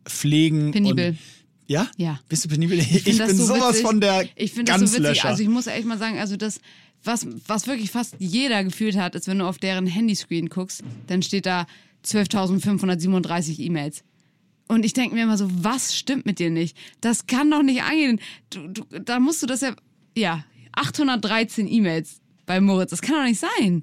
[0.04, 0.70] pflegen.
[0.70, 1.10] Penibel.
[1.10, 1.18] Und,
[1.66, 1.88] ja?
[1.96, 2.20] Ja.
[2.28, 2.78] Bist du penibel?
[2.78, 3.82] Ich, das bin so sowas witzig.
[3.82, 5.02] von der Ich finde das so witzig.
[5.02, 5.28] Ganzlöscher.
[5.28, 6.60] Also ich muss echt mal sagen, also das,
[7.04, 11.22] was, was wirklich fast jeder gefühlt hat, ist, wenn du auf deren Handyscreen guckst, dann
[11.22, 11.66] steht da
[12.04, 14.04] 12.537 E-Mails.
[14.68, 16.76] Und ich denke mir immer so, was stimmt mit dir nicht?
[17.00, 18.20] Das kann doch nicht angehen.
[18.50, 19.74] Du, du, da musst du das ja,
[20.16, 22.90] ja, 813 E-Mails bei Moritz.
[22.90, 23.82] Das kann doch nicht sein.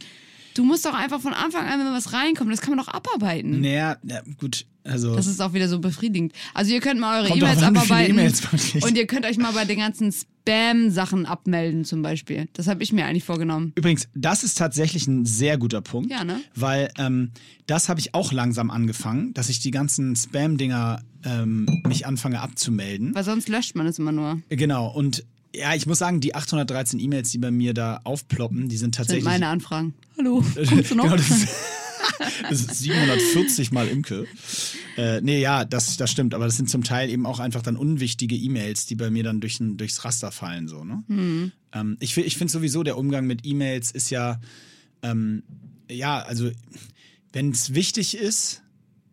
[0.54, 3.62] Du musst doch einfach von Anfang an, wenn was reinkommt, das kann man doch abarbeiten.
[3.62, 6.34] naja, ja, gut, also Das ist auch wieder so befriedigend.
[6.54, 8.84] Also ihr könnt mal eure E-Mails abarbeiten kriegt.
[8.84, 12.48] und ihr könnt euch mal bei den ganzen Spam-Sachen abmelden zum Beispiel.
[12.54, 13.74] Das habe ich mir eigentlich vorgenommen.
[13.76, 16.10] Übrigens, das ist tatsächlich ein sehr guter Punkt.
[16.12, 16.40] Ja, ne?
[16.56, 17.32] Weil ähm,
[17.66, 23.14] das habe ich auch langsam angefangen, dass ich die ganzen Spam-Dinger ähm, mich anfange abzumelden.
[23.14, 24.42] Weil sonst löscht man es immer nur.
[24.50, 25.26] Genau, und
[25.56, 28.96] ja, ich muss sagen, die 813 E-Mails, die bei mir da aufploppen, die sind Sind
[28.96, 29.26] tatsächlich.
[29.26, 29.94] meine Anfragen.
[30.18, 31.04] Hallo, kommst du noch?
[31.04, 31.16] Genau,
[32.50, 34.26] das, ist, das ist 740 mal Imke.
[34.98, 37.78] Äh, nee, ja, das, das stimmt, aber das sind zum Teil eben auch einfach dann
[37.78, 40.68] unwichtige E-Mails, die bei mir dann durch, durchs Raster fallen.
[40.68, 41.04] So, ne?
[41.08, 41.52] Mhm.
[41.74, 44.40] Ähm, ich ich finde sowieso, der Umgang mit E-Mails ist ja,
[45.04, 45.44] ähm,
[45.90, 46.52] ja, also
[47.34, 48.64] wenn es wichtig ist,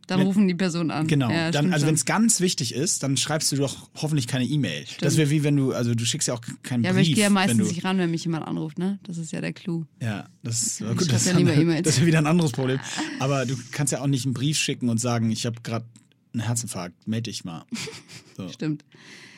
[0.07, 1.07] Dann Wenn- rufen die Personen an.
[1.07, 1.31] Genau.
[1.31, 4.85] Ja, dann, also wenn es ganz wichtig ist, dann schreibst du doch hoffentlich keine E-Mail.
[5.01, 7.09] Das wäre wie wenn du, also du schickst ja auch keinen Ja, aber Brief.
[7.09, 8.99] ich gehe ja meistens nicht ran, wenn mich jemand anruft, ne?
[9.05, 9.85] Das ist ja der Clou.
[10.03, 11.11] Ja, das ist Ich gut.
[11.13, 12.79] Das, ja dann- das ist ja wieder ein anderes Problem.
[13.21, 15.87] Aber du kannst ja auch nicht einen Brief schicken und sagen, ich habe gerade
[16.33, 17.65] einen Herzinfarkt, melde dich mal.
[18.37, 18.85] So, Stimmt.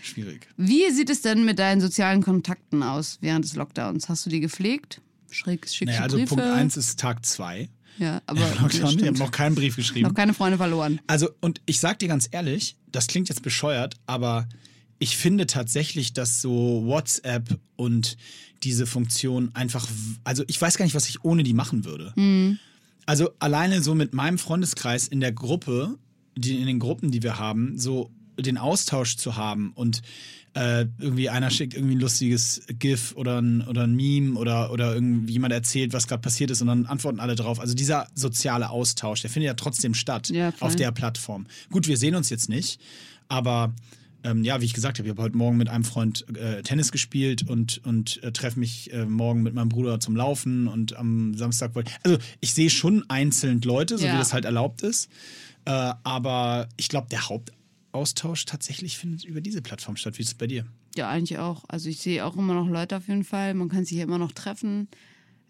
[0.02, 0.48] schwierig.
[0.56, 4.08] Wie sieht es denn mit deinen sozialen Kontakten aus während des Lockdowns?
[4.08, 5.02] Hast du die gepflegt?
[5.30, 6.28] Schräg, schickst Naja, du also Briefe?
[6.36, 7.68] Punkt 1 ist Tag 2.
[7.98, 10.08] Ja, aber Lockdown, das ich habe noch keinen Brief geschrieben.
[10.08, 11.00] noch keine Freunde verloren.
[11.06, 14.48] Also, und ich sag dir ganz ehrlich, das klingt jetzt bescheuert, aber
[14.98, 18.16] ich finde tatsächlich, dass so WhatsApp und
[18.62, 19.86] diese Funktion einfach,
[20.24, 22.12] also ich weiß gar nicht, was ich ohne die machen würde.
[23.04, 25.98] Also alleine so mit meinem Freundeskreis in der Gruppe,
[26.36, 30.02] die, in den Gruppen, die wir haben, so den Austausch zu haben und
[30.56, 34.94] äh, irgendwie einer schickt irgendwie ein lustiges GIF oder ein, oder ein Meme oder, oder
[34.94, 37.60] irgendwie jemand erzählt, was gerade passiert ist und dann antworten alle drauf.
[37.60, 41.46] Also dieser soziale Austausch, der findet ja trotzdem statt Ja, auf der Plattform.
[41.70, 42.80] Gut, wir sehen uns jetzt nicht,
[43.28, 43.74] aber
[44.24, 46.90] ähm, ja, wie ich gesagt habe, ich habe heute Morgen mit einem Freund äh, Tennis
[46.90, 51.34] gespielt und, und äh, treffe mich äh, morgen mit meinem Bruder zum Laufen und am
[51.34, 51.92] Samstag wollte.
[52.02, 54.14] Also ich sehe schon einzeln Leute, so Ja.
[54.14, 55.10] wie das halt erlaubt ist.
[55.66, 57.28] Äh, aber ich glaube, der
[57.96, 60.18] Hauptaustausch tatsächlich findet über diese Plattform statt.
[60.18, 60.66] Wie ist es bei dir?
[60.96, 61.64] Ja, eigentlich auch.
[61.68, 63.54] Also ich sehe auch immer noch Leute auf jeden Fall.
[63.54, 64.88] Man kann sich ja immer noch treffen.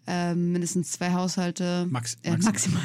[0.09, 1.85] Ähm, mindestens zwei Haushalte.
[1.89, 2.81] Max- äh, maximal.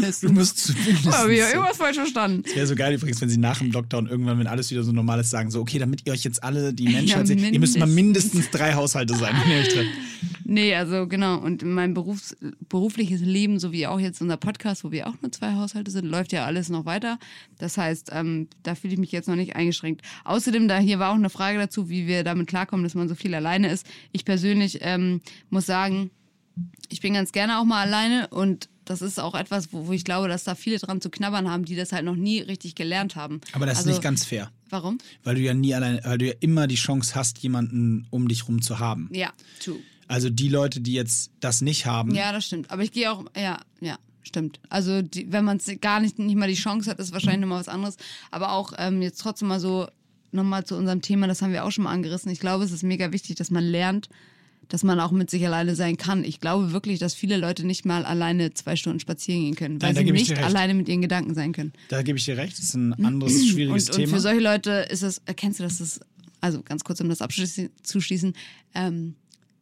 [0.00, 0.12] maximal.
[0.20, 0.74] Du musst.
[1.06, 2.42] Oh, ja irgendwas falsch verstanden.
[2.54, 5.18] Wäre so geil übrigens, wenn sie nach dem Lockdown irgendwann, wenn alles wieder so normal
[5.20, 7.86] ist, sagen so, okay, damit ihr euch jetzt alle die Menschheit seht, ihr müsst mal
[7.86, 9.90] mindestens drei Haushalte sein, wenn ihr euch trefft.
[10.48, 11.38] Nee, also genau.
[11.38, 12.36] Und mein Berufs
[12.68, 16.04] berufliches Leben, so wie auch jetzt unser Podcast, wo wir auch nur zwei Haushalte sind,
[16.06, 17.18] läuft ja alles noch weiter.
[17.58, 20.02] Das heißt, ähm, da fühle ich mich jetzt noch nicht eingeschränkt.
[20.24, 23.16] Außerdem, da hier war auch eine Frage dazu, wie wir damit klarkommen, dass man so
[23.16, 23.88] viel alleine ist.
[24.12, 25.20] Ich persönlich ähm,
[25.50, 26.12] muss sagen,
[26.88, 30.04] ich bin ganz gerne auch mal alleine und das ist auch etwas, wo, wo ich
[30.04, 33.16] glaube, dass da viele dran zu knabbern haben, die das halt noch nie richtig gelernt
[33.16, 33.40] haben.
[33.52, 34.50] Aber das Also, ist nicht ganz fair.
[34.70, 34.98] Warum?
[35.24, 38.46] Weil du ja nie allein, weil du ja immer die Chance hast, jemanden um dich
[38.48, 39.08] rum zu haben.
[39.12, 39.78] Ja, true.
[40.08, 42.70] Also die Leute, die jetzt das nicht haben, Ja, das stimmt.
[42.70, 44.60] Aber ich gehe auch, ja, ja, stimmt.
[44.68, 47.58] Also die, wenn man es gar nicht, nicht mal die Chance hat, ist wahrscheinlich nochmal
[47.60, 47.96] was anderes.
[48.30, 49.88] Aber auch ähm, jetzt trotzdem mal so
[50.30, 52.30] nochmal zu unserem Thema, das haben wir auch schon mal angerissen.
[52.30, 54.08] Ich glaube, es ist mega wichtig, dass man lernt,
[54.68, 56.24] dass man auch mit sich alleine sein kann.
[56.24, 59.92] Ich glaube wirklich, dass viele Leute nicht mal alleine zwei Stunden spazieren gehen können, weil
[59.92, 61.72] Nein, sie nicht alleine mit ihren Gedanken sein können.
[61.88, 64.14] da gebe ich dir recht, das ist ein anderes schwieriges Und, und Thema.
[64.16, 66.00] für solche Leute ist es, erkennst du, dass das,
[66.40, 68.34] also ganz kurz, um das abzuschließen,
[68.74, 69.14] ähm,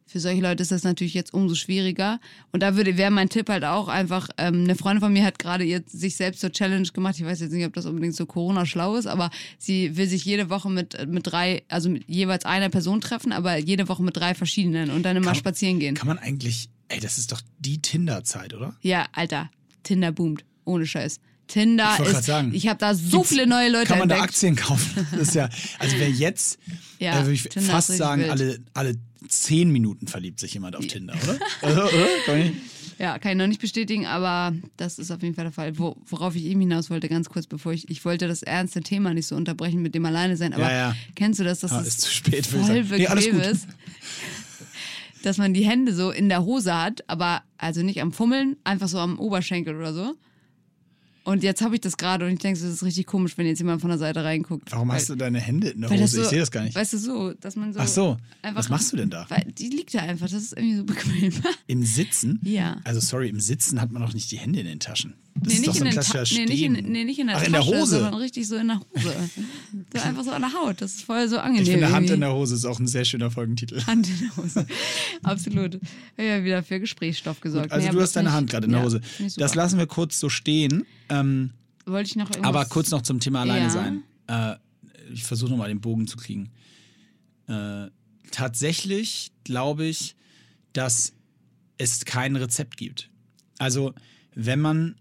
[0.07, 2.19] für solche Leute ist das natürlich jetzt umso schwieriger.
[2.51, 5.39] Und da würde wäre mein Tipp halt auch einfach, ähm, eine Freundin von mir hat
[5.39, 7.15] gerade jetzt sich selbst zur Challenge gemacht.
[7.17, 10.23] Ich weiß jetzt nicht, ob das unbedingt so Corona schlau ist, aber sie will sich
[10.23, 14.15] jede Woche mit, mit drei, also mit jeweils einer Person treffen, aber jede Woche mit
[14.15, 15.95] drei verschiedenen und dann immer Kann- spazieren gehen.
[15.95, 18.75] Kann man eigentlich, ey, das ist doch die Tinder-Zeit, oder?
[18.81, 19.49] Ja, Alter,
[19.83, 20.45] Tinder boomt.
[20.65, 21.19] Ohne Scheiß.
[21.47, 22.51] Tinder Ich ist, sagen.
[22.55, 24.33] ich habe da so viele neue Leute Kann man da entdeckt.
[24.33, 25.07] Aktien kaufen?
[25.11, 25.47] Das ist ja,
[25.77, 26.57] also wer jetzt,
[26.99, 28.31] Ja, äh, würde ich Tinder fast sagen, wild.
[28.31, 28.95] alle, alle
[29.27, 31.39] zehn Minuten verliebt sich jemand auf Tinder, oder?
[31.61, 32.07] Also, oder?
[32.25, 32.51] Kann ich-
[32.97, 35.77] Ja, kann ich noch nicht bestätigen, aber das ist auf jeden Fall der Fall.
[35.77, 39.13] Wo, worauf ich eben hinaus wollte, ganz kurz, bevor ich, ich wollte das ernste Thema
[39.13, 40.95] nicht so unterbrechen mit dem Alleine sein, aber Ja, ja.
[41.15, 42.61] kennst du das, dass Ah, es ist zu spät, voll.
[42.83, 43.51] Nee, alles bequem gut.
[43.51, 43.67] ist?
[45.23, 48.87] Dass man die Hände so in der Hose hat, aber also nicht am Fummeln, einfach
[48.87, 50.13] so am Oberschenkel oder so.
[51.25, 53.47] Und jetzt habe ich das gerade und ich denke, so, das ist richtig komisch, wenn
[53.47, 54.71] jetzt jemand von der Seite reinguckt.
[54.71, 56.17] Warum hast du deine Hände in der weil Hose?
[56.17, 56.75] so, ich sehe das gar nicht.
[56.75, 57.79] Weißt du, so, dass man so.
[57.79, 59.25] Ach so, einfach, was machst du denn da?
[59.29, 61.33] Weil die liegt da einfach, das ist irgendwie so bequem.
[61.65, 62.39] Im Sitzen?
[62.43, 62.77] Ja.
[62.83, 65.15] Also sorry, im Sitzen hat man doch nicht die Hände in den Taschen.
[65.37, 66.75] Das Nee, ist nicht so in ein klassischer Ta- nee, nicht Stehen.
[66.75, 67.95] in, nee, nicht in der Ach, Tasche, in der Hose.
[67.99, 69.13] sondern richtig so in der Hose.
[69.93, 70.81] so einfach so an der Haut.
[70.81, 71.63] Das ist voll so angenehm.
[71.63, 73.83] Ich finde, Hand in der Hose ist auch ein sehr schöner Folgentitel.
[73.87, 74.65] Hand in der Hose.
[75.23, 75.79] Absolut.
[76.17, 77.71] Ja, wieder für Gesprächsstoff gesorgt.
[77.73, 79.01] Also Nee, du hast deine finde Hand gerade in der Hose.
[79.37, 80.85] Das lassen wir kurz so stehen.
[81.09, 81.51] Ähm,
[81.85, 82.47] Wollte ich noch irgendwas...
[82.49, 83.69] aber kurz noch zum Thema alleine Ja.
[83.69, 84.03] sein.
[84.27, 84.55] Äh,
[85.13, 86.49] ich versuche nochmal den Bogen zu kriegen.
[87.47, 87.87] Äh,
[88.31, 90.15] tatsächlich glaube ich,
[90.73, 91.13] dass
[91.77, 93.09] es kein Rezept gibt.
[93.59, 93.93] Also
[94.33, 94.95] wenn man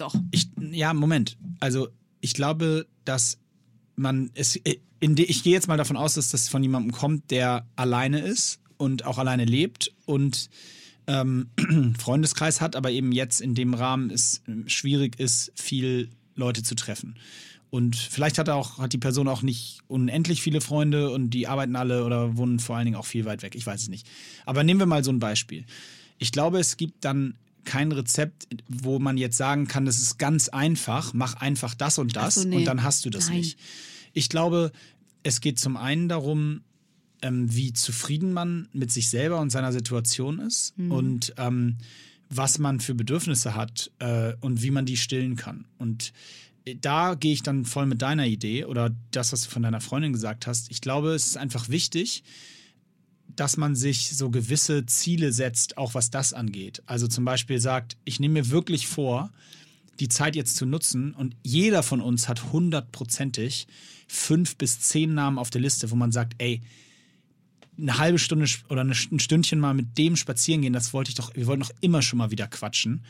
[0.00, 0.14] Doch.
[0.30, 1.36] Ich, ja, Moment.
[1.60, 1.88] Also
[2.20, 3.38] ich glaube, dass
[3.96, 4.58] man es.
[5.02, 8.60] De, ich gehe jetzt mal davon aus, dass das von jemandem kommt, der alleine ist
[8.76, 10.50] und auch alleine lebt und
[11.06, 11.48] ähm,
[11.98, 16.74] Freundeskreis hat, aber eben jetzt in dem Rahmen es ähm, schwierig ist, viel Leute zu
[16.74, 17.16] treffen.
[17.70, 21.76] Und vielleicht hat auch, hat die Person auch nicht unendlich viele Freunde und die arbeiten
[21.76, 23.54] alle oder wohnen vor allen Dingen auch viel weit weg.
[23.54, 24.06] Ich weiß es nicht.
[24.44, 25.64] Aber nehmen wir mal so ein Beispiel.
[26.18, 27.34] Ich glaube, es gibt dann
[27.70, 32.16] kein Rezept, wo man jetzt sagen kann, das ist ganz einfach, mach einfach das und
[32.16, 32.56] das so, nee.
[32.56, 33.38] und dann hast du das Nein.
[33.38, 33.58] nicht.
[34.12, 34.72] Ich glaube,
[35.22, 36.62] es geht zum einen darum,
[37.22, 40.90] ähm, wie zufrieden man mit sich selber und seiner Situation ist Mhm.
[40.90, 41.76] und ähm,
[42.28, 45.64] was man für Bedürfnisse hat äh, und wie man die stillen kann.
[45.78, 46.12] Und
[46.64, 49.80] äh, da gehe ich dann voll mit deiner Idee oder das, was du von deiner
[49.80, 50.72] Freundin gesagt hast.
[50.72, 52.24] Ich glaube, es ist einfach wichtig,
[53.36, 56.82] dass man sich so gewisse Ziele setzt, auch was das angeht.
[56.86, 59.30] Also zum Beispiel sagt, ich nehme mir wirklich vor,
[60.00, 63.66] die Zeit jetzt zu nutzen und jeder von uns hat hundertprozentig
[64.08, 66.62] fünf bis zehn Namen auf der Liste, wo man sagt, ey,
[67.78, 71.34] eine halbe Stunde oder ein Stündchen mal mit dem spazieren gehen, das wollte ich doch,
[71.34, 73.04] wir wollten doch immer schon mal wieder quatschen.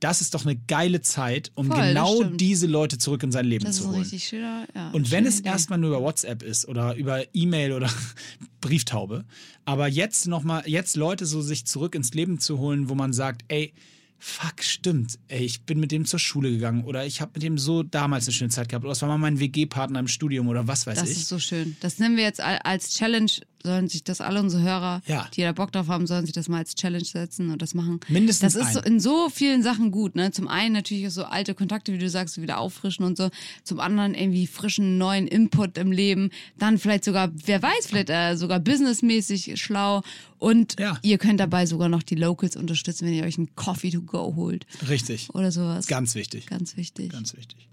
[0.00, 3.64] Das ist doch eine geile Zeit, um Voll, genau diese Leute zurück in sein Leben
[3.64, 4.00] Das ist zu holen.
[4.00, 4.90] richtig schöner, ja.
[4.90, 5.48] Und wenn es Idee.
[5.48, 7.90] erstmal nur über WhatsApp ist oder über E-Mail oder
[8.60, 9.24] Brieftaube,
[9.64, 13.44] aber jetzt nochmal, jetzt Leute so sich zurück ins Leben zu holen, wo man sagt,
[13.48, 13.72] ey,
[14.18, 17.58] fuck, stimmt, ey, ich bin mit dem zur Schule gegangen oder ich habe mit dem
[17.58, 20.66] so damals eine schöne Zeit gehabt oder es war mal mein WG-Partner im Studium oder
[20.66, 21.18] was weiß Das ich.
[21.18, 21.76] ist so schön.
[21.80, 23.30] Das nehmen wir jetzt al- als Challenge,
[23.62, 25.28] sollen sich das alle unsere Hörer, Ja.
[25.34, 28.00] die da Bock drauf haben, sollen sich das mal als Challenge setzen und das machen.
[28.08, 30.14] Mindestens Das ist so in so vielen Sachen gut.
[30.14, 30.30] Ne?
[30.30, 33.28] Zum einen natürlich auch so alte Kontakte, wie du sagst, wieder auffrischen und so.
[33.64, 36.30] Zum anderen irgendwie frischen neuen Input im Leben.
[36.58, 40.02] Dann vielleicht sogar, wer weiß, vielleicht äh, sogar businessmäßig schlau.
[40.38, 40.98] Und Ja.
[41.02, 44.34] ihr könnt dabei sogar noch die Locals unterstützen, wenn ihr euch einen Coffee to go
[44.36, 45.30] holt Richtig.
[45.34, 45.86] oder sowas.
[45.86, 46.46] Ganz wichtig.
[46.46, 47.10] Ganz wichtig.
[47.10, 47.68] Ganz wichtig.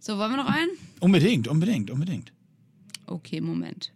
[0.00, 0.70] So, wollen wir noch einen?
[1.00, 2.32] Unbedingt, unbedingt, unbedingt.
[3.06, 3.92] Okay, Moment.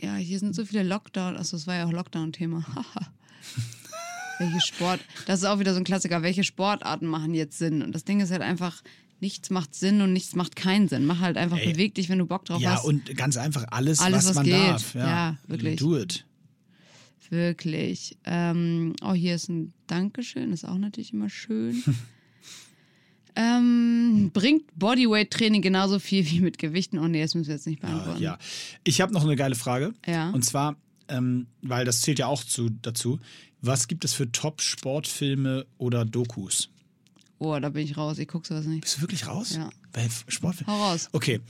[0.00, 1.36] Ja, hier sind so viele Lockdown.
[1.36, 2.64] Achso, das war ja auch Lockdown-Thema.
[2.74, 3.12] Haha.
[4.38, 5.00] Welche Sport.
[5.26, 6.22] Das ist auch wieder so ein Klassiker.
[6.22, 7.82] Welche Sportarten machen jetzt Sinn?
[7.82, 8.82] Und das Ding ist halt einfach,
[9.20, 11.04] nichts macht Sinn und nichts macht keinen Sinn.
[11.06, 11.72] Mach halt einfach Ey.
[11.72, 12.84] beweg dich, wenn du Bock drauf Ja, hast.
[12.84, 14.54] und ganz einfach alles, Alles, was, was man geht.
[14.54, 14.94] darf.
[14.94, 15.78] Ja, wirklich.
[15.78, 16.24] Do it.
[17.30, 18.16] Wirklich.
[18.24, 20.52] Ähm, oh, hier ist ein Dankeschön.
[20.52, 21.82] Ist auch natürlich immer schön.
[23.36, 26.98] ähm, bringt Bodyweight-Training genauso viel wie mit Gewichten?
[26.98, 28.22] Oh nee, das müssen wir jetzt nicht beantworten.
[28.22, 28.38] Ja.
[28.84, 29.92] Ich habe noch eine geile Frage.
[30.06, 30.30] Ja.
[30.30, 30.76] Und zwar,
[31.08, 33.20] ähm, weil das zählt ja auch zu, dazu.
[33.60, 36.70] Was gibt es für Top-Sportfilme oder Dokus?
[37.38, 38.18] Oh, da bin ich raus.
[38.18, 38.80] Ich gucke sowas nicht.
[38.82, 39.54] Bist du wirklich raus?
[39.56, 39.70] Ja.
[39.92, 40.74] Bei F- Sportfilmen?
[40.74, 41.08] Hau raus.
[41.12, 41.40] Okay.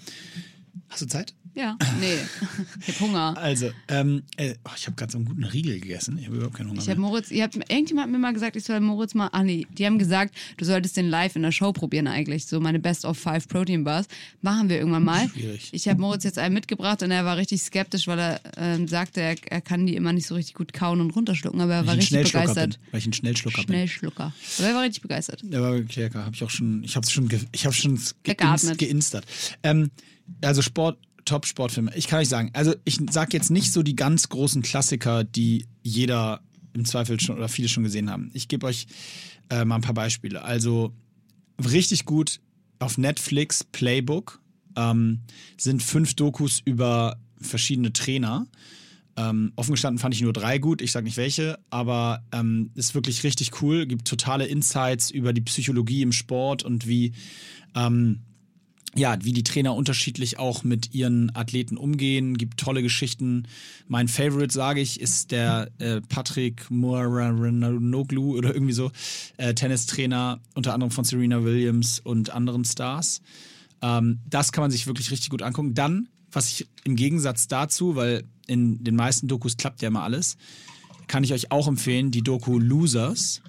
[0.88, 1.34] Hast du Zeit?
[1.54, 1.76] Ja.
[2.00, 2.06] Nee.
[2.86, 3.36] Ich hab Hunger.
[3.36, 6.16] Also, ähm, äh, oh, ich habe gerade so einen guten Riegel gegessen.
[6.18, 7.00] Ich habe überhaupt keinen Hunger Ich habe.
[7.00, 9.84] Moritz, ihr habt, irgendjemand hat mir mal gesagt, ich soll Moritz mal, ah nee, die
[9.84, 13.18] haben gesagt, du solltest den live in der Show probieren eigentlich, so meine Best of
[13.18, 14.06] Five Protein Bars.
[14.40, 15.28] Machen wir irgendwann mal.
[15.30, 15.70] Schwierig.
[15.72, 19.20] Ich habe Moritz jetzt einen mitgebracht und er war richtig skeptisch, weil er ähm, sagte,
[19.20, 21.94] er, er kann die immer nicht so richtig gut kauen und runterschlucken, aber er war
[21.94, 22.78] richtig Schnellschlucker begeistert.
[22.78, 22.92] bin.
[22.92, 24.32] Weil ich ein Schnellschlucker Schnellschlucker.
[24.58, 25.40] Aber er war richtig begeistert.
[25.40, 25.50] bin.
[25.50, 26.24] Der war wirklich lecker.
[26.24, 29.24] Habe ich auch schon, ich habe schon, ge ich habe schon geinstert.
[29.62, 29.90] Ähm,
[30.42, 31.92] also Sport, Top-Sportfilme.
[31.94, 35.66] Ich kann euch sagen, also ich sage jetzt nicht so die ganz großen Klassiker, die
[35.82, 36.40] jeder
[36.72, 38.30] im Zweifel schon oder viele schon gesehen haben.
[38.34, 38.86] Ich gebe euch
[39.50, 40.42] äh, mal ein paar Beispiele.
[40.42, 40.92] Also
[41.62, 42.40] richtig gut
[42.78, 44.40] auf Netflix Playbook
[44.76, 45.20] ähm,
[45.56, 48.46] sind fünf Dokus über verschiedene Trainer.
[49.16, 52.94] Ähm, offen gestanden fand ich nur drei gut, ich sage nicht welche, aber ähm, ist
[52.94, 57.12] wirklich richtig cool, gibt totale Insights über die Psychologie im Sport und wie,
[57.74, 58.20] ähm,
[58.94, 63.46] ja, wie die Trainer unterschiedlich auch mit ihren Athleten umgehen, gibt tolle Geschichten.
[63.86, 68.90] Mein Favorite, sage ich, ist der äh, Patrick Moranoglu oder irgendwie so,
[69.36, 73.20] äh, Tennistrainer, unter anderem von Serena Williams und anderen Stars.
[73.82, 75.74] Ähm, das kann man sich wirklich richtig gut angucken.
[75.74, 80.36] Dann, was ich im Gegensatz dazu, weil in den meisten Dokus klappt ja immer alles,
[81.06, 83.42] kann ich euch auch empfehlen, die Doku Losers.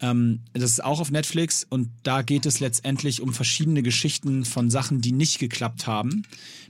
[0.00, 4.70] Ähm, das ist auch auf Netflix und da geht es letztendlich um verschiedene Geschichten von
[4.70, 6.22] Sachen, die nicht geklappt haben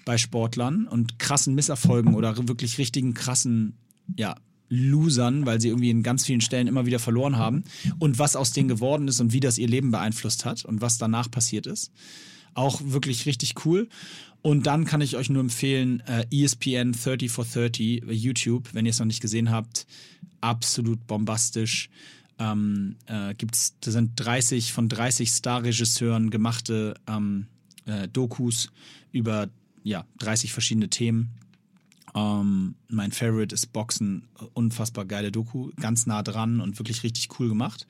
[0.04, 3.76] bei Sportlern und krassen Misserfolgen oder wirklich richtigen krassen,
[4.16, 4.34] ja,
[4.72, 7.64] Losern, weil sie irgendwie in ganz vielen Stellen immer wieder verloren haben
[7.98, 10.96] und was aus denen geworden ist und wie das ihr Leben beeinflusst hat und was
[10.96, 11.90] danach passiert ist.
[12.54, 13.88] Auch wirklich richtig cool.
[14.42, 18.86] Und dann kann ich euch nur empfehlen, äh, ESPN 30 for 30 bei YouTube, wenn
[18.86, 19.86] ihr es noch nicht gesehen habt.
[20.40, 21.90] Absolut bombastisch.
[22.40, 27.46] Ähm, äh, gibt's, da sind 30 von 30 Star-Regisseuren gemachte ähm,
[27.84, 28.70] äh, Dokus
[29.12, 29.48] über
[29.84, 31.30] ja, 30 verschiedene Themen.
[32.14, 37.48] Ähm, mein Favorite ist Boxen, unfassbar geile Doku, ganz nah dran und wirklich richtig cool
[37.48, 37.86] gemacht.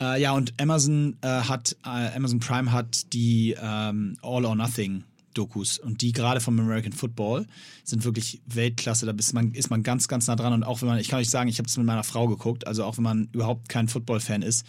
[0.00, 5.04] Äh, ja, und Amazon äh, hat, äh, Amazon Prime hat die ähm, All or Nothing
[5.38, 7.46] Dokus und die gerade vom American Football
[7.84, 9.06] sind wirklich Weltklasse.
[9.06, 10.52] Da ist man, ist man ganz, ganz nah dran.
[10.52, 12.66] Und auch wenn man, ich kann euch sagen, ich habe es mit meiner Frau geguckt,
[12.66, 14.66] also auch wenn man überhaupt kein Football-Fan ist,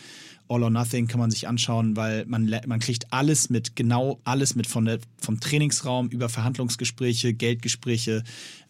[0.47, 4.55] All or Nothing kann man sich anschauen, weil man, man kriegt alles mit, genau alles
[4.55, 8.23] mit von der, vom Trainingsraum über Verhandlungsgespräche, Geldgespräche,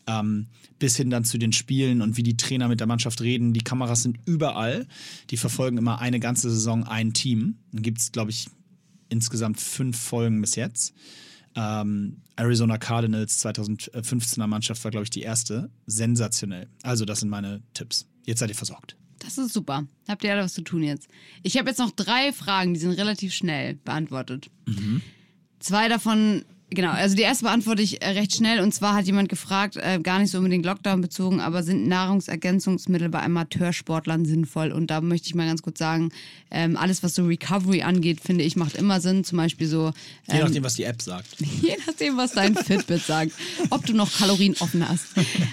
[0.05, 0.47] ähm,
[0.77, 3.53] bis hin dann zu den Spielen und wie die Trainer mit der Mannschaft reden.
[3.53, 4.87] Die Kameras sind überall.
[5.29, 7.55] Die verfolgen immer eine ganze Saison ein Team.
[7.71, 8.47] Dann gibt es, glaube ich,
[9.07, 10.93] insgesamt fünf Folgen bis jetzt.
[11.55, 15.69] Ähm, Arizona Cardinals 2015er Mannschaft war, glaube ich, die erste.
[15.87, 16.67] Sensationell.
[16.83, 18.07] Also, das sind meine Tipps.
[18.25, 18.95] Jetzt seid ihr versorgt.
[19.19, 19.85] Das ist super.
[20.07, 21.09] Habt ihr alle was zu tun jetzt?
[21.43, 24.49] Ich habe jetzt noch drei Fragen, die sind relativ schnell beantwortet.
[25.59, 28.59] Zwei davon Genau, also die erste beantworte ich äh, recht schnell.
[28.59, 33.09] Und zwar hat jemand gefragt, äh, gar nicht so unbedingt Lockdown bezogen, aber sind Nahrungsergänzungsmittel
[33.09, 34.71] bei Amateursportlern sinnvoll?
[34.71, 36.11] Und da möchte ich mal ganz kurz sagen,
[36.51, 39.23] ähm, alles, was so Recovery angeht, finde ich, macht immer Sinn.
[39.23, 39.91] Zum Beispiel so.
[40.27, 41.27] Je Ähm, nachdem, was die App sagt.
[41.61, 43.31] Je nachdem, was dein Fitbit sagt.
[43.71, 45.07] Ob du noch Kalorien offen hast.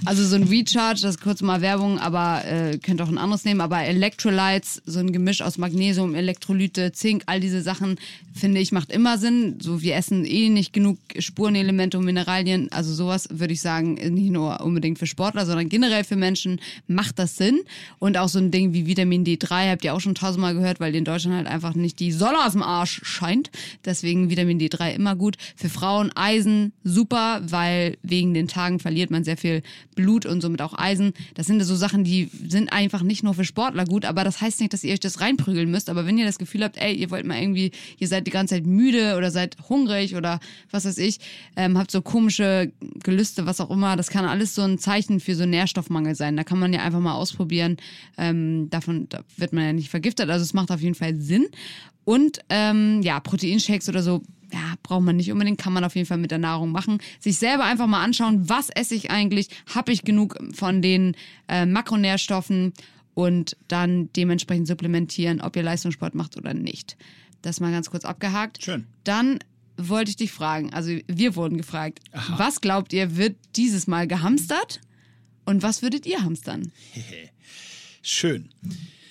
[0.05, 3.45] Also so ein Recharge, das ist kurz mal Werbung, aber äh, könnt auch ein anderes
[3.45, 3.61] nehmen.
[3.63, 7.97] Aber Electrolytes, so ein Gemisch aus Magnesium, Elektrolyte, Zink, all diese Sachen,
[8.35, 9.59] finde ich, macht immer Sinn.
[9.61, 12.71] So, wir essen eh nicht genug Spurenelemente und Mineralien.
[12.73, 17.19] Also sowas würde ich sagen, nicht nur unbedingt für Sportler, sondern generell für Menschen macht
[17.19, 17.61] das Sinn.
[17.99, 20.95] Und auch so ein Ding wie Vitamin D3 habt ihr auch schon tausendmal gehört, weil
[20.95, 23.51] in Deutschland halt einfach nicht die Sonne aus dem Arsch scheint.
[23.85, 25.37] Deswegen Vitamin D3 immer gut.
[25.57, 29.63] Für Frauen Eisen super, weil wegen den Tagen verliert man sehr viel
[29.95, 31.13] Blut und somit auch Eisen.
[31.35, 34.61] Das sind so Sachen, die sind einfach nicht nur für Sportler gut, aber das heißt
[34.61, 35.91] nicht, dass ihr euch das reinprügeln müsst.
[35.91, 38.55] Aber wenn ihr das Gefühl habt, ey, ihr wollt mal irgendwie, ihr seid die ganze
[38.55, 40.41] Zeit müde oder seid hungrig oder
[40.71, 41.19] was weiß ich,
[41.57, 42.73] ähm, habt so komische
[43.03, 46.37] Gelüste, was auch immer, das kann alles so ein Zeichen für so Nährstoffmangel sein.
[46.37, 47.77] Da kann man ja einfach mal ausprobieren.
[48.19, 50.31] Ähm, davon da wird man ja nicht vergiftet.
[50.31, 51.47] Also es macht auf jeden Fall Sinn.
[52.05, 54.23] Und ähm, ja, Proteinshakes oder so,
[54.53, 56.99] ja, braucht man nicht unbedingt, kann man auf jeden Fall mit der Nahrung machen.
[57.19, 61.17] Sich selber einfach mal anschauen, was esse ich eigentlich, habe ich genug von den
[61.49, 62.73] äh, Makronährstoffen
[63.15, 66.97] und dann dementsprechend supplementieren, ob ihr Leistungssport macht oder nicht.
[67.43, 68.63] Das mal ganz kurz abgehakt.
[68.63, 68.87] Schön.
[69.05, 69.39] Dann
[69.77, 72.01] wollte ich dich fragen, also wir wurden gefragt,
[72.37, 74.81] was glaubt ihr, wird dieses Mal gehamstert
[75.45, 76.73] und was würdet ihr hamstern?
[78.03, 78.49] Schön.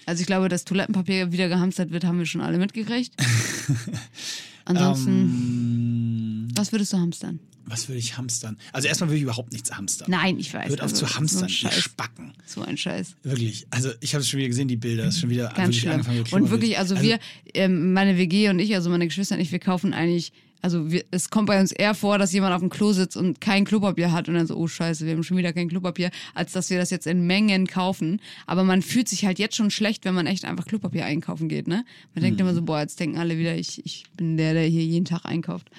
[0.06, 3.14] Also ich glaube, dass Toilettenpapier wieder gehamstert wird, haben wir schon alle mitgekriegt.
[4.66, 7.40] Ansonsten, was würdest du hamstern?
[7.68, 8.58] Was würde ich hamstern?
[8.74, 10.10] Also erstmal würde ich überhaupt nichts hamstern.
[10.10, 10.70] Nein, ich weiß.
[10.70, 11.70] Hört auf also, zu hamstern, So.
[11.70, 12.34] Spacken.
[12.46, 13.16] So ein Scheiß.
[13.24, 13.66] Wirklich.
[13.72, 15.06] Also ich habe es schon wieder gesehen, die Bilder.
[15.06, 17.20] Das ist schon wieder Ganz wirklich angefangen Und wirklich, also, wir,
[17.56, 20.32] ähm, meine WG und ich, also meine Geschwister und ich, wir kaufen eigentlich,
[20.66, 23.40] also wir, es kommt bei uns eher vor, dass jemand auf dem Klo sitzt und
[23.40, 26.52] kein Klopapier hat und dann so, oh scheiße, wir haben schon wieder kein Klopapier, als
[26.54, 28.20] dass wir das jetzt in Mengen kaufen.
[28.48, 31.68] Aber man fühlt sich halt jetzt schon schlecht, wenn man echt einfach Klopapier einkaufen geht,
[31.68, 31.86] ne?
[32.16, 32.48] Man denkt Mhm.
[32.48, 35.24] immer so, boah, jetzt denken alle wieder, ich, ich bin der, der hier jeden Tag
[35.26, 35.70] einkauft.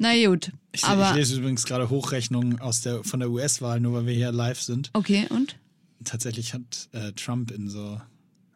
[0.00, 3.92] Na gut, Ich, aber ich lese übrigens gerade Hochrechnungen aus der, von der US-Wahl, nur
[3.92, 4.90] weil wir hier live sind.
[4.94, 5.56] okay, und?
[6.04, 8.00] Tatsächlich hat äh, Trump in so,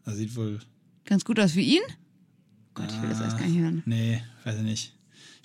[0.05, 0.59] also sieht wohl,
[1.05, 1.83] Ganz gut aus für ihn?
[2.75, 3.83] Gott, ich will das erst gar nicht hören.
[3.87, 4.96] nee, weiß ich nicht.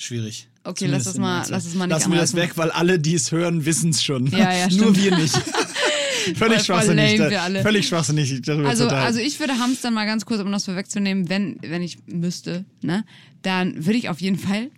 [0.01, 0.47] Schwierig.
[0.63, 2.97] Okay, Zumindest lass in mal- lass es mal nicht Lassen wir das weg, weil alle,
[2.97, 4.25] die es hören, wissen es schon.
[4.27, 5.35] Ja, ja, Nur wir nicht.
[6.35, 7.19] Völlig schwachsinnig.
[7.61, 8.41] Völlig schwachsinnig.
[8.41, 11.99] darüber Also, also ich würde hamstern mal ganz kurz, um das vorwegzunehmen, wenn, wenn ich
[12.07, 13.05] müsste, ne,
[13.43, 14.71] dann würde ich auf jeden Fall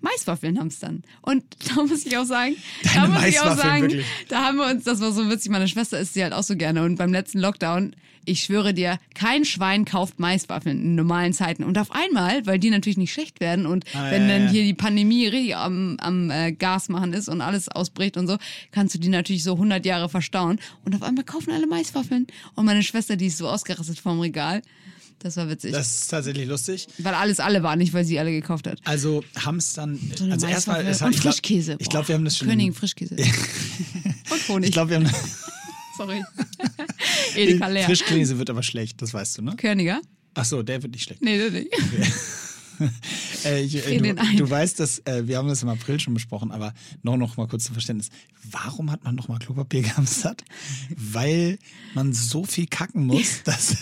[0.00, 1.02] Maiswaffeln hamstern.
[1.22, 4.06] Und da muss ich auch sagen, da Deine muss ich auch sagen, wirklich.
[4.28, 6.56] da haben wir uns, das war so witzig, meine Schwester isst sie halt auch so
[6.56, 6.82] gerne.
[6.82, 7.94] Und beim letzten Lockdown,
[8.26, 11.64] ich schwöre dir, kein Schwein kauft Maiswaffeln in normalen Zeiten.
[11.64, 14.50] Und auf einmal, weil die natürlich nicht schlecht werden und Ah, wenn ja, dann ja.
[14.50, 18.36] hier die Pandemie richtig am, am äh, Gas machen ist und alles ausbricht und so,
[18.72, 20.60] kannst du die natürlich so 100 Jahre verstauen.
[20.84, 22.26] Und auf einmal kaufen alle Maiswaffeln.
[22.54, 24.62] Und meine Schwester, die ist so ausgerastet vorm Regal.
[25.22, 25.72] Das war witzig.
[25.72, 26.88] das ist tatsächlich lustig.
[26.98, 28.78] weil alles alle war, nicht weil sie alle gekauft hat.
[28.84, 31.76] Also Hamstern, So eine also erstmal und glaub- Frischkäse.
[31.78, 32.48] Ich glaube, wir haben das schon.
[32.48, 33.16] Königin im- Frischkäse.
[34.30, 34.68] und Honig.
[34.70, 35.10] Ich glaube, wir haben
[35.98, 36.22] Sorry.
[37.36, 37.84] Edeka leer.
[37.84, 39.56] Frischkäse wird aber schlecht, das weißt du, ne?
[39.56, 40.00] Körniger?
[40.34, 41.20] Ach so, der wird nicht schlecht.
[41.22, 41.70] Nee, das nicht.
[41.72, 41.78] Äh,
[43.44, 46.14] ich, äh, Frieren den du, du weißt, dass äh, wir haben das im April schon
[46.14, 46.72] besprochen, aber
[47.02, 48.08] noch, noch mal kurz zum Verständnis.
[48.50, 50.44] Warum hat man noch mal Klopapier gehamstert?
[50.96, 51.58] Weil
[51.94, 53.76] man so viel kacken muss, dass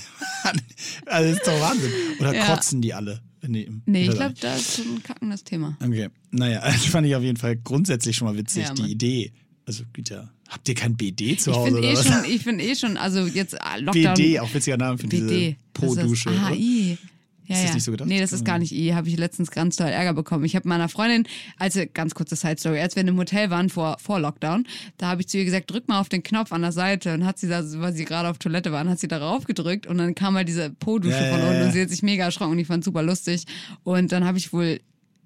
[0.44, 0.60] man,
[1.06, 1.92] also das ist doch Wahnsinn.
[2.20, 2.46] Oder Ja.
[2.54, 3.22] kotzen die alle?
[3.40, 5.76] im Nee, ich glaube, da ist so ein Kacken das Thema.
[5.82, 8.90] Okay, naja, das fand ich auf jeden Fall grundsätzlich schon mal witzig, Ja, die.
[8.90, 9.32] Idee.
[9.64, 10.28] Also, gut, ja.
[10.48, 12.06] Habt ihr kein BD zu Ich Hause finde oder eh, was?
[12.06, 14.14] schon, ich find eh schon, also jetzt ah, Lockdown.
[14.14, 15.26] BD, auch witziger Name für BD.
[15.28, 16.30] diese Po-Dusche.
[16.30, 16.50] Das
[17.48, 17.74] Ja, Ist das ja.
[17.76, 18.08] nicht so gedacht?
[18.08, 18.92] Nee, das ist gar nicht I.
[18.92, 20.44] Habe ich letztens ganz toll Ärger bekommen.
[20.44, 21.26] Ich habe meiner Freundin,
[21.58, 24.66] also ganz kurze Side Story, als wir in einem Hotel waren vor, vor Lockdown,
[24.98, 27.24] da habe ich zu ihr gesagt, drück mal auf den Knopf an der Seite und
[27.24, 30.14] hat sie da, weil sie gerade auf Toilette waren, hat sie darauf gedrückt und dann
[30.14, 32.66] kam halt diese Po-Dusche Ja, von unten und sie hat sich mega erschrocken und ich
[32.66, 33.46] fand super lustig.
[33.82, 34.80] Und dann habe ich wohl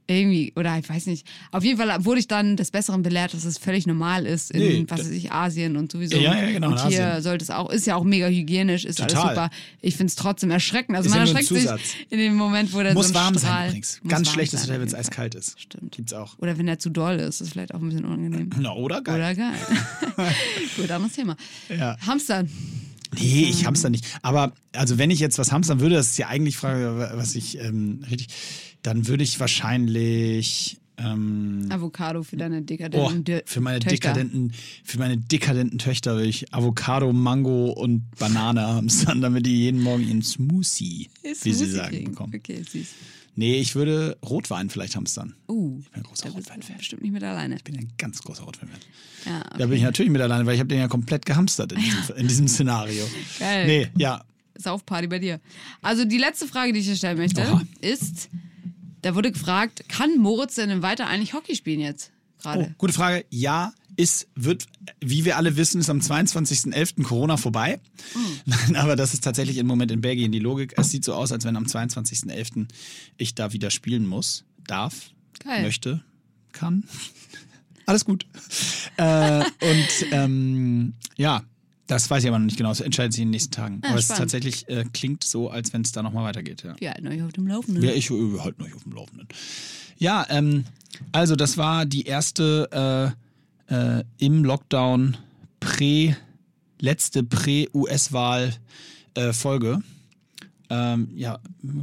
[0.07, 3.45] irgendwie, oder ich weiß nicht, auf jeden Fall wurde ich dann des Besseren belehrt, dass
[3.45, 6.17] es völlig normal ist in, Nee, was weiß ich, Asien und sowieso.
[6.17, 7.23] Ja, ja, genau, Und hier Asien.
[7.23, 9.35] sollte es auch, ist ja auch mega hygienisch, ist alles Total.
[9.35, 9.51] super.
[9.81, 10.97] Ich finde es trotzdem erschreckend.
[10.97, 13.51] Also Ist man ja erschreckt sich in dem Moment, wo der Muss so warm Strahl,
[13.51, 14.01] sein übrigens.
[14.07, 15.61] Ganz schlechtes Hotel, wenn es eiskalt ist.
[15.61, 15.97] Stimmt.
[15.97, 16.39] Gibt's auch.
[16.39, 18.51] Oder wenn er zu doll ist, ist vielleicht auch ein bisschen unangenehm.
[18.59, 19.17] Na, oder geil.
[19.17, 19.55] Oder geil.
[20.77, 21.37] Gut, anderes Thema.
[21.69, 21.97] Ja.
[22.07, 22.45] Hamster.
[23.15, 24.07] Nee, ich hamster nicht.
[24.23, 27.59] Aber also wenn ich jetzt was hamstern würde, das ist ja eigentlich Frage, was ich
[27.59, 28.29] ähm, richtig,
[28.83, 34.13] dann würde ich wahrscheinlich ähm, Avocado für deine oh, dekadenten Dö- für meine Töchter.
[34.13, 34.53] dekadenten,
[34.85, 40.07] für meine dekadenten Töchter würde ich Avocado, Mango und Banane hamstern, damit die jeden Morgen
[40.07, 42.11] ihren Smoothie, Ist wie sie Smoothie sagen, kriegen.
[42.11, 42.33] bekommen.
[42.37, 42.87] Okay, süß.
[43.35, 45.35] Nee, ich würde Rotwein vielleicht hamstern.
[45.49, 46.77] Uh, Ich bin ein großer Rotwein-Fan.
[46.77, 47.57] bestimmt nicht mit alleine.
[47.57, 48.79] Ich bin ein ganz großer Rotwein-Fan.
[49.25, 51.81] Ja, Da bin ich natürlich mit alleine, weil ich habe den ja komplett gehamstert in
[51.81, 53.09] diesem, in diesem Szenario.
[53.39, 53.67] Geil.
[53.67, 54.23] Nee, ja.
[54.59, 55.41] Saufparty bei dir.
[55.81, 57.63] Also die letzte Frage, die ich dir stellen möchte, Oha.
[57.81, 58.29] ist,
[59.03, 62.11] da wurde gefragt, kann Moritz denn weiter eigentlich Hockey spielen jetzt?
[62.39, 62.75] Oh, Gerade.
[62.79, 63.25] gute Frage.
[63.31, 64.67] Ja, ist, wird,
[65.01, 67.03] wie wir alle wissen, ist am 22.11.
[67.03, 67.81] Corona vorbei.
[68.47, 70.75] Nein, aber das ist tatsächlich im Moment in Belgien die Logik.
[70.77, 72.67] Es sieht so aus, als wenn am 22.11.
[73.17, 75.11] ich da wieder spielen muss, darf,
[75.45, 75.63] Geil.
[75.63, 76.03] möchte,
[76.53, 76.85] kann.
[77.87, 78.27] Alles gut.
[78.97, 81.43] äh, und ähm, ja,
[81.93, 82.71] das weiß ich aber noch nicht genau.
[82.71, 83.81] Das entscheidet sich in den nächsten Tagen.
[83.83, 84.21] Ah, aber es spannend.
[84.21, 86.63] tatsächlich äh, klingt so, als wenn es da nochmal weitergeht.
[86.63, 86.75] Ja.
[86.79, 87.83] Wir halten euch auf dem Laufenden.
[87.83, 89.29] Ja, ich äh, wir halten euch auf dem Laufenden.
[89.99, 90.65] Ja, ähm,
[91.13, 93.15] also das war die erste
[93.71, 95.17] äh, äh, im Lockdown
[95.61, 96.17] prä,
[96.81, 99.83] letzte Prä-US-Wahl-Folge.
[100.75, 101.39] Ähm, ja,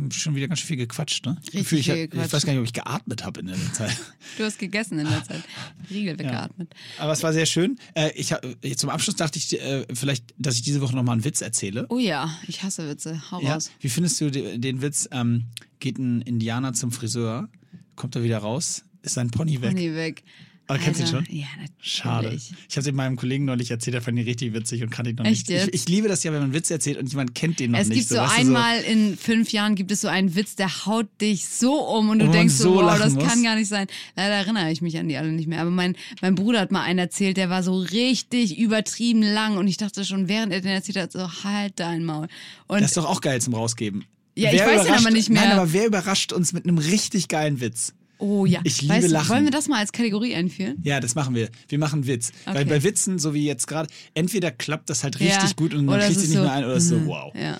[0.09, 1.37] schon wieder ganz schön viel gequatscht, ne?
[1.37, 2.33] Richtig Gefühl, ich, ich gequatscht.
[2.33, 3.95] weiß gar nicht, ob ich geatmet habe in der Zeit.
[4.37, 5.43] Du hast gegessen in der Zeit.
[5.91, 6.73] Riegel weggeatmet.
[6.97, 7.77] Aber es war sehr schön.
[7.93, 11.13] Äh, ich, hab- äh, zum Abschluss dachte ich äh, vielleicht, dass ich diese Woche nochmal
[11.13, 11.85] einen Witz erzähle.
[11.89, 13.21] Oh ja, ich hasse Witze.
[13.29, 13.53] Hau Ja.
[13.53, 13.69] raus.
[13.79, 15.07] Wie findest du den, den Witz?
[15.11, 15.45] Ähm,
[15.79, 17.47] geht ein Indianer zum Friseur,
[17.95, 19.73] kommt er wieder raus, ist sein Pony weg.
[19.75, 20.23] Nee, weg.
[20.69, 21.25] Aber kennst du ihn schon?
[21.29, 21.73] Ja, natürlich.
[21.81, 22.39] Schade.
[22.69, 25.15] Ich habe es meinem Kollegen neulich erzählt, der fand ihn richtig witzig und kannte ihn
[25.15, 25.67] noch Echt nicht.
[25.69, 27.87] Ich, ich liebe das ja, wenn man Witze erzählt und jemand kennt den noch Es
[27.87, 27.97] nicht.
[27.97, 31.47] gibt so du, einmal in fünf Jahren gibt es so einen Witz, der haut dich
[31.47, 33.25] so um und du denkst so so, wow, das muss.
[33.27, 33.87] kann gar nicht sein.
[34.15, 35.59] Leider erinnere ich mich an die alle nicht mehr.
[35.61, 39.67] Aber mein, mein Bruder hat mal einen erzählt, der war so richtig übertrieben lang und
[39.67, 42.27] ich dachte schon, während er den erzählt hat, so halt dein Maul.
[42.67, 44.05] Und Das ist doch auch geil zum Rausgeben.
[44.35, 45.41] Ja, ich weiß den überrascht- aber nicht mehr.
[45.41, 47.93] Nein, aber wer überrascht uns mit einem richtig geilen Witz?
[48.19, 49.29] Oh ja, Ich liebe weißt, Lachen.
[49.29, 50.77] Wollen wir das mal als Kategorie einführen?
[50.83, 51.49] Ja, das machen wir.
[51.67, 52.31] Wir machen Witz.
[52.45, 52.65] Weil Okay.
[52.65, 55.49] bei Witzen, so wie jetzt gerade, entweder klappt das halt richtig Ja.
[55.55, 56.97] gut und man es kriegt sie ist nicht so, mehr ein oder es ist so,
[56.97, 57.33] mhm, wow.
[57.35, 57.59] Ja.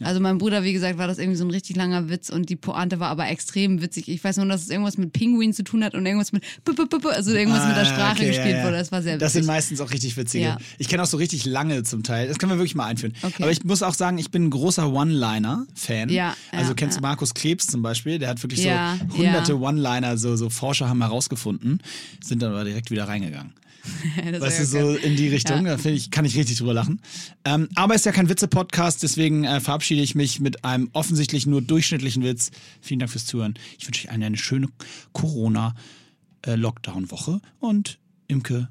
[0.00, 2.56] Also mein Bruder, wie gesagt, war das irgendwie so ein richtig langer Witz und die
[2.56, 4.08] Pointe war aber extrem witzig.
[4.08, 7.32] Ich weiß nur, dass es irgendwas mit Pinguin zu tun hat und irgendwas mit also
[7.32, 8.76] irgendwas mit der Ah, Sprache okay, gespielt ja, wurde.
[8.78, 9.46] Das war sehr Das sind witzig.
[9.48, 10.56] meistens auch richtig witzige.
[10.78, 12.28] Ich kenne auch so richtig lange zum Teil.
[12.28, 13.14] Das können wir wirklich mal einführen.
[13.22, 13.42] Okay.
[13.42, 16.08] Aber ich muss auch sagen, ich bin ein großer One-Liner-Fan.
[16.08, 17.02] Ja, also kennst du.
[17.02, 18.18] Markus Krebs zum Beispiel?
[18.18, 18.68] Der hat wirklich so
[19.16, 19.58] hunderte.
[19.58, 21.80] One-Liner, so, so Forscher haben herausgefunden,
[22.22, 23.52] sind dann aber direkt wieder reingegangen.
[24.32, 25.76] Das Weißt du, so in die Richtung, Ja.
[25.76, 27.00] da ich, kann ich richtig drüber lachen.
[27.44, 31.46] Ähm, aber es ist ja kein Witze-Podcast, deswegen äh, verabschiede ich mich mit einem offensichtlich
[31.46, 32.50] nur durchschnittlichen Witz.
[32.80, 33.54] Vielen Dank fürs Zuhören.
[33.78, 34.68] Ich wünsche euch eine, eine schöne
[35.12, 38.68] Corona-Lockdown-Woche und Imke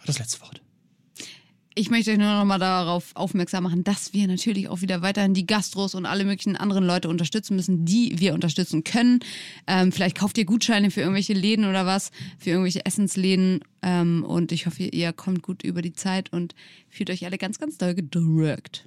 [0.00, 0.60] hat das letzte Wort.
[1.80, 5.32] Ich möchte euch nur noch mal darauf aufmerksam machen, dass wir natürlich auch wieder weiterhin
[5.32, 9.20] die Gastros und alle möglichen anderen Leute unterstützen müssen, die wir unterstützen können.
[9.66, 13.60] Ähm, vielleicht kauft ihr Gutscheine für irgendwelche Läden oder was, für irgendwelche Essensläden.
[13.80, 16.54] Ähm, und ich hoffe, ihr kommt gut über die Zeit und
[16.90, 18.86] fühlt euch alle ganz, ganz doll gedrückt.